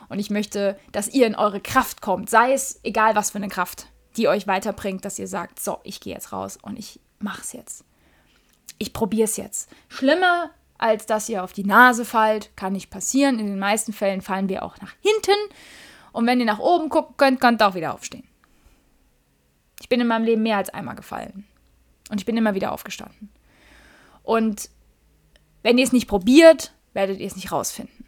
Und 0.09 0.19
ich 0.19 0.31
möchte, 0.31 0.79
dass 0.93 1.09
ihr 1.09 1.27
in 1.27 1.35
eure 1.35 1.61
Kraft 1.61 2.01
kommt. 2.01 2.31
Sei 2.31 2.53
es 2.53 2.81
egal, 2.83 3.15
was 3.15 3.31
für 3.31 3.39
eine 3.39 3.49
Kraft, 3.49 3.87
die 4.17 4.29
euch 4.29 4.47
weiterbringt, 4.47 5.05
dass 5.05 5.19
ihr 5.19 5.29
sagt, 5.29 5.61
so, 5.61 5.79
ich 5.85 6.01
gehe 6.01 6.15
jetzt 6.15 6.33
raus 6.33 6.59
und 6.61 6.79
ich 6.79 7.01
mach's 7.19 7.53
jetzt. 7.53 7.85
Ich 8.79 8.93
probiere 8.93 9.25
es 9.25 9.37
jetzt. 9.37 9.69
Schlimmer 9.89 10.51
als 10.81 11.05
dass 11.05 11.29
ihr 11.29 11.45
auf 11.45 11.53
die 11.53 11.65
Nase 11.65 12.05
fallt, 12.05 12.57
kann 12.57 12.73
nicht 12.73 12.91
passieren. 12.91 13.39
In 13.39 13.47
den 13.47 13.59
meisten 13.59 13.93
Fällen 13.93 14.23
fallen 14.23 14.49
wir 14.49 14.63
auch 14.63 14.79
nach 14.81 14.95
hinten. 15.03 15.39
Und 16.13 16.27
wenn 16.27 16.41
ihr 16.41 16.47
nach 16.47 16.59
oben 16.59 16.89
gucken 16.89 17.17
könnt, 17.17 17.41
könnt 17.41 17.63
ihr 17.63 17.69
auch 17.69 17.75
wieder 17.75 17.95
aufstehen. 17.95 18.27
Ich 19.81 19.89
bin 19.89 20.01
in 20.01 20.07
meinem 20.07 20.25
Leben 20.25 20.43
mehr 20.43 20.59
als 20.59 20.71
einmal 20.71 20.97
gefallen. 20.97 21.47
Und 22.11 22.21
ich 22.21 22.27
bin 22.27 22.37
immer 22.37 22.55
wieder 22.55 22.73
aufgestanden. 22.73 23.31
Und 24.23 24.69
wenn 25.63 25.79
ihr 25.79 25.85
es 25.85 25.93
nicht 25.93 26.09
probiert, 26.09 26.73
werdet 26.93 27.19
ihr 27.21 27.27
es 27.27 27.37
nicht 27.37 27.53
rausfinden. 27.53 28.07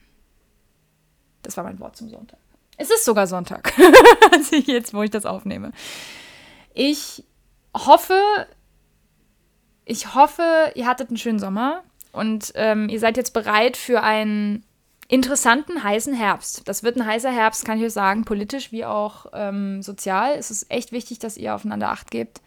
Das 1.43 1.57
war 1.57 1.65
mein 1.65 1.81
Wort 1.81 1.97
zum 1.97 2.09
Sonntag. 2.09 2.38
Es 2.77 2.91
ist 2.91 3.05
sogar 3.05 3.27
Sonntag, 3.27 3.73
jetzt, 4.67 4.95
wo 4.95 5.03
ich 5.03 5.11
das 5.11 5.27
aufnehme. 5.27 5.73
Ich 6.75 7.25
hoffe, 7.77 8.19
ich 9.85 10.15
hoffe, 10.15 10.73
ihr 10.75 10.87
hattet 10.87 11.09
einen 11.09 11.19
schönen 11.19 11.38
Sommer. 11.38 11.83
Und 12.12 12.53
ähm, 12.57 12.88
ihr 12.88 13.01
seid 13.01 13.17
jetzt 13.17 13.33
bereit 13.33 13.77
für 13.77 14.03
einen 14.03 14.65
interessanten, 15.12 15.83
heißen 15.83 16.14
Herbst. 16.14 16.62
Das 16.64 16.83
wird 16.83 16.96
ein 16.96 17.05
heißer 17.05 17.31
Herbst, 17.31 17.66
kann 17.66 17.79
ich 17.79 17.85
euch 17.85 17.92
sagen, 17.92 18.25
politisch 18.25 18.72
wie 18.72 18.87
auch 18.87 19.27
ähm, 19.35 19.83
sozial. 19.83 20.38
Es 20.38 20.51
ist 20.51 20.70
echt 20.70 20.90
wichtig, 20.90 21.18
dass 21.18 21.37
ihr 21.37 21.55
aufeinander 21.55 21.90
Acht 21.90 22.11
gebt. 22.11 22.40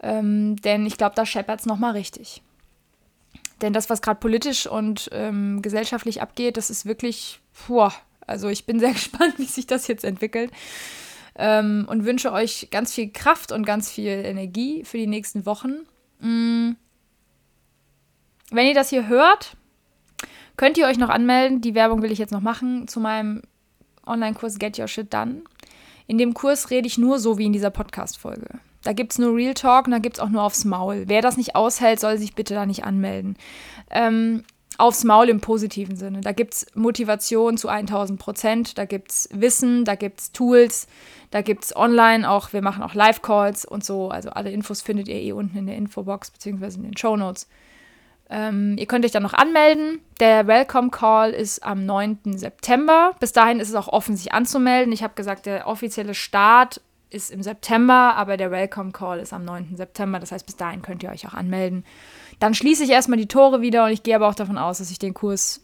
Ähm, 0.00 0.56
denn 0.56 0.86
ich 0.86 0.96
glaube, 0.96 1.14
da 1.14 1.26
scheppert 1.26 1.60
es 1.60 1.66
nochmal 1.66 1.92
richtig. 1.92 2.40
Denn 3.60 3.74
das, 3.74 3.90
was 3.90 4.00
gerade 4.00 4.18
politisch 4.18 4.66
und 4.66 5.10
ähm, 5.12 5.60
gesellschaftlich 5.60 6.22
abgeht, 6.22 6.56
das 6.56 6.70
ist 6.70 6.86
wirklich, 6.86 7.40
boah, 7.68 7.92
also 8.26 8.48
ich 8.48 8.64
bin 8.64 8.80
sehr 8.80 8.94
gespannt, 8.94 9.34
wie 9.36 9.44
sich 9.44 9.66
das 9.66 9.86
jetzt 9.86 10.06
entwickelt. 10.06 10.52
Ähm, 11.36 11.84
und 11.86 12.06
wünsche 12.06 12.32
euch 12.32 12.68
ganz 12.70 12.94
viel 12.94 13.10
Kraft 13.10 13.52
und 13.52 13.66
ganz 13.66 13.90
viel 13.90 14.24
Energie 14.24 14.84
für 14.84 14.96
die 14.96 15.06
nächsten 15.06 15.44
Wochen. 15.44 15.80
Mhm. 16.20 16.76
Wenn 18.50 18.68
ihr 18.68 18.74
das 18.74 18.88
hier 18.88 19.06
hört, 19.06 19.58
könnt 20.56 20.78
ihr 20.78 20.86
euch 20.86 20.98
noch 20.98 21.08
anmelden. 21.08 21.60
Die 21.60 21.74
Werbung 21.74 22.02
will 22.02 22.12
ich 22.12 22.18
jetzt 22.18 22.32
noch 22.32 22.40
machen 22.40 22.88
zu 22.88 23.00
meinem 23.00 23.42
Online-Kurs 24.06 24.58
Get 24.58 24.78
Your 24.78 24.88
Shit 24.88 25.12
Done. 25.12 25.42
In 26.06 26.18
dem 26.18 26.34
Kurs 26.34 26.70
rede 26.70 26.86
ich 26.86 26.98
nur 26.98 27.18
so 27.18 27.38
wie 27.38 27.46
in 27.46 27.52
dieser 27.52 27.70
Podcast-Folge. 27.70 28.58
Da 28.82 28.92
gibt 28.92 29.12
es 29.12 29.18
nur 29.18 29.34
Real 29.34 29.54
Talk 29.54 29.86
und 29.86 29.92
da 29.92 29.98
gibt 29.98 30.16
es 30.16 30.20
auch 30.20 30.28
nur 30.28 30.42
aufs 30.42 30.64
Maul. 30.66 31.04
Wer 31.06 31.22
das 31.22 31.38
nicht 31.38 31.56
aushält, 31.56 32.00
soll 32.00 32.18
sich 32.18 32.34
bitte 32.34 32.54
da 32.54 32.66
nicht 32.66 32.84
anmelden. 32.84 33.36
Ähm, 33.90 34.44
aufs 34.76 35.04
Maul 35.04 35.28
im 35.28 35.40
positiven 35.40 35.96
Sinne. 35.96 36.20
Da 36.20 36.32
gibt 36.32 36.54
es 36.54 36.66
Motivation 36.74 37.56
zu 37.56 37.68
1000 37.68 38.18
Prozent, 38.18 38.78
da 38.78 38.84
gibt 38.84 39.10
es 39.10 39.28
Wissen, 39.32 39.84
da 39.84 39.94
gibt 39.94 40.20
es 40.20 40.32
Tools, 40.32 40.86
da 41.30 41.42
gibt 41.42 41.64
es 41.64 41.76
online 41.76 42.28
auch, 42.28 42.52
wir 42.52 42.60
machen 42.60 42.82
auch 42.82 42.94
Live-Calls 42.94 43.64
und 43.64 43.84
so. 43.84 44.08
Also 44.08 44.30
alle 44.30 44.50
Infos 44.50 44.82
findet 44.82 45.08
ihr 45.08 45.16
eh 45.16 45.32
unten 45.32 45.56
in 45.56 45.66
der 45.66 45.76
Infobox 45.76 46.30
beziehungsweise 46.30 46.78
in 46.78 46.84
den 46.84 46.96
Show 46.96 47.16
Notes. 47.16 47.48
Ähm, 48.34 48.74
ihr 48.78 48.86
könnt 48.86 49.04
euch 49.04 49.12
dann 49.12 49.22
noch 49.22 49.32
anmelden. 49.32 50.00
Der 50.18 50.48
Welcome 50.48 50.90
Call 50.90 51.30
ist 51.30 51.62
am 51.62 51.86
9. 51.86 52.36
September. 52.36 53.12
Bis 53.20 53.32
dahin 53.32 53.60
ist 53.60 53.68
es 53.68 53.76
auch 53.76 53.86
offen, 53.86 54.16
sich 54.16 54.32
anzumelden. 54.32 54.92
Ich 54.92 55.04
habe 55.04 55.14
gesagt, 55.14 55.46
der 55.46 55.68
offizielle 55.68 56.14
Start 56.14 56.80
ist 57.10 57.30
im 57.30 57.44
September, 57.44 58.16
aber 58.16 58.36
der 58.36 58.50
Welcome 58.50 58.90
Call 58.90 59.20
ist 59.20 59.32
am 59.32 59.44
9. 59.44 59.76
September. 59.76 60.18
Das 60.18 60.32
heißt, 60.32 60.46
bis 60.46 60.56
dahin 60.56 60.82
könnt 60.82 61.04
ihr 61.04 61.10
euch 61.10 61.28
auch 61.28 61.34
anmelden. 61.34 61.84
Dann 62.40 62.54
schließe 62.54 62.82
ich 62.82 62.90
erstmal 62.90 63.20
die 63.20 63.28
Tore 63.28 63.60
wieder 63.60 63.84
und 63.84 63.92
ich 63.92 64.02
gehe 64.02 64.16
aber 64.16 64.28
auch 64.28 64.34
davon 64.34 64.58
aus, 64.58 64.78
dass 64.78 64.90
ich 64.90 64.98
den 64.98 65.14
Kurs 65.14 65.60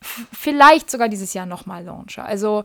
vielleicht 0.00 0.90
sogar 0.90 1.10
dieses 1.10 1.34
Jahr 1.34 1.44
nochmal 1.44 1.84
launche. 1.84 2.22
Also, 2.22 2.64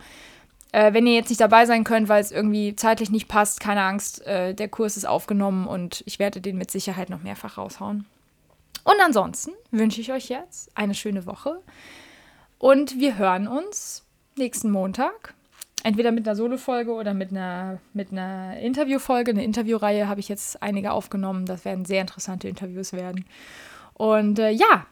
äh, 0.72 0.94
wenn 0.94 1.06
ihr 1.06 1.16
jetzt 1.16 1.28
nicht 1.28 1.42
dabei 1.42 1.66
sein 1.66 1.84
könnt, 1.84 2.08
weil 2.08 2.22
es 2.22 2.32
irgendwie 2.32 2.78
zeitlich 2.78 3.10
nicht 3.10 3.28
passt, 3.28 3.60
keine 3.60 3.84
Angst, 3.84 4.26
äh, 4.26 4.54
der 4.54 4.70
Kurs 4.70 4.96
ist 4.96 5.06
aufgenommen 5.06 5.68
und 5.68 6.02
ich 6.06 6.18
werde 6.18 6.40
den 6.40 6.58
mit 6.58 6.72
Sicherheit 6.72 7.10
noch 7.10 7.24
mehrfach 7.24 7.58
raushauen. 7.58 8.06
Und 8.86 8.96
ansonsten 9.04 9.52
wünsche 9.72 10.00
ich 10.00 10.14
euch 10.14 10.30
jetzt 10.30 10.72
eine 10.76 10.94
schöne 10.94 11.26
Woche 11.26 11.62
und 12.60 13.00
wir 13.00 13.18
hören 13.18 13.48
uns 13.48 14.06
nächsten 14.38 14.70
Montag. 14.70 15.34
Entweder 15.84 16.12
mit 16.12 16.28
einer 16.28 16.36
Solo-Folge 16.36 16.94
oder 16.94 17.14
mit 17.14 17.32
einer, 17.32 17.80
mit 17.94 18.12
einer 18.12 18.58
Interviewfolge. 18.58 19.32
Eine 19.32 19.44
Interviewreihe 19.44 20.08
habe 20.08 20.20
ich 20.20 20.30
jetzt 20.30 20.62
einige 20.64 20.92
aufgenommen. 20.92 21.46
Das 21.46 21.66
werden 21.66 21.86
sehr 21.86 22.02
interessante 22.02 22.48
Interviews 22.48 22.94
werden. 22.94 23.26
Und 23.94 24.40
äh, 24.40 24.50
ja, 24.52 24.86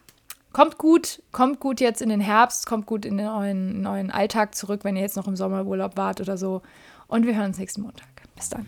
kommt 0.53 0.77
gut, 0.77 1.21
kommt 1.31 1.59
gut 1.59 1.79
jetzt 1.79 2.01
in 2.01 2.09
den 2.09 2.19
Herbst, 2.19 2.65
kommt 2.65 2.85
gut 2.85 3.05
in 3.05 3.17
den 3.17 3.27
neuen, 3.27 3.81
neuen 3.81 4.11
Alltag 4.11 4.55
zurück, 4.55 4.83
wenn 4.83 4.95
ihr 4.95 5.01
jetzt 5.01 5.17
noch 5.17 5.27
im 5.27 5.35
Sommerurlaub 5.35 5.97
wart 5.97 6.19
oder 6.19 6.37
so. 6.37 6.61
Und 7.07 7.27
wir 7.27 7.35
hören 7.35 7.47
uns 7.47 7.59
nächsten 7.59 7.81
Montag. 7.81 8.07
Bis 8.35 8.49
dann. 8.49 8.67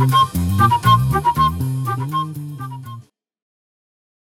Thank 0.00 0.34
you. 0.34 0.39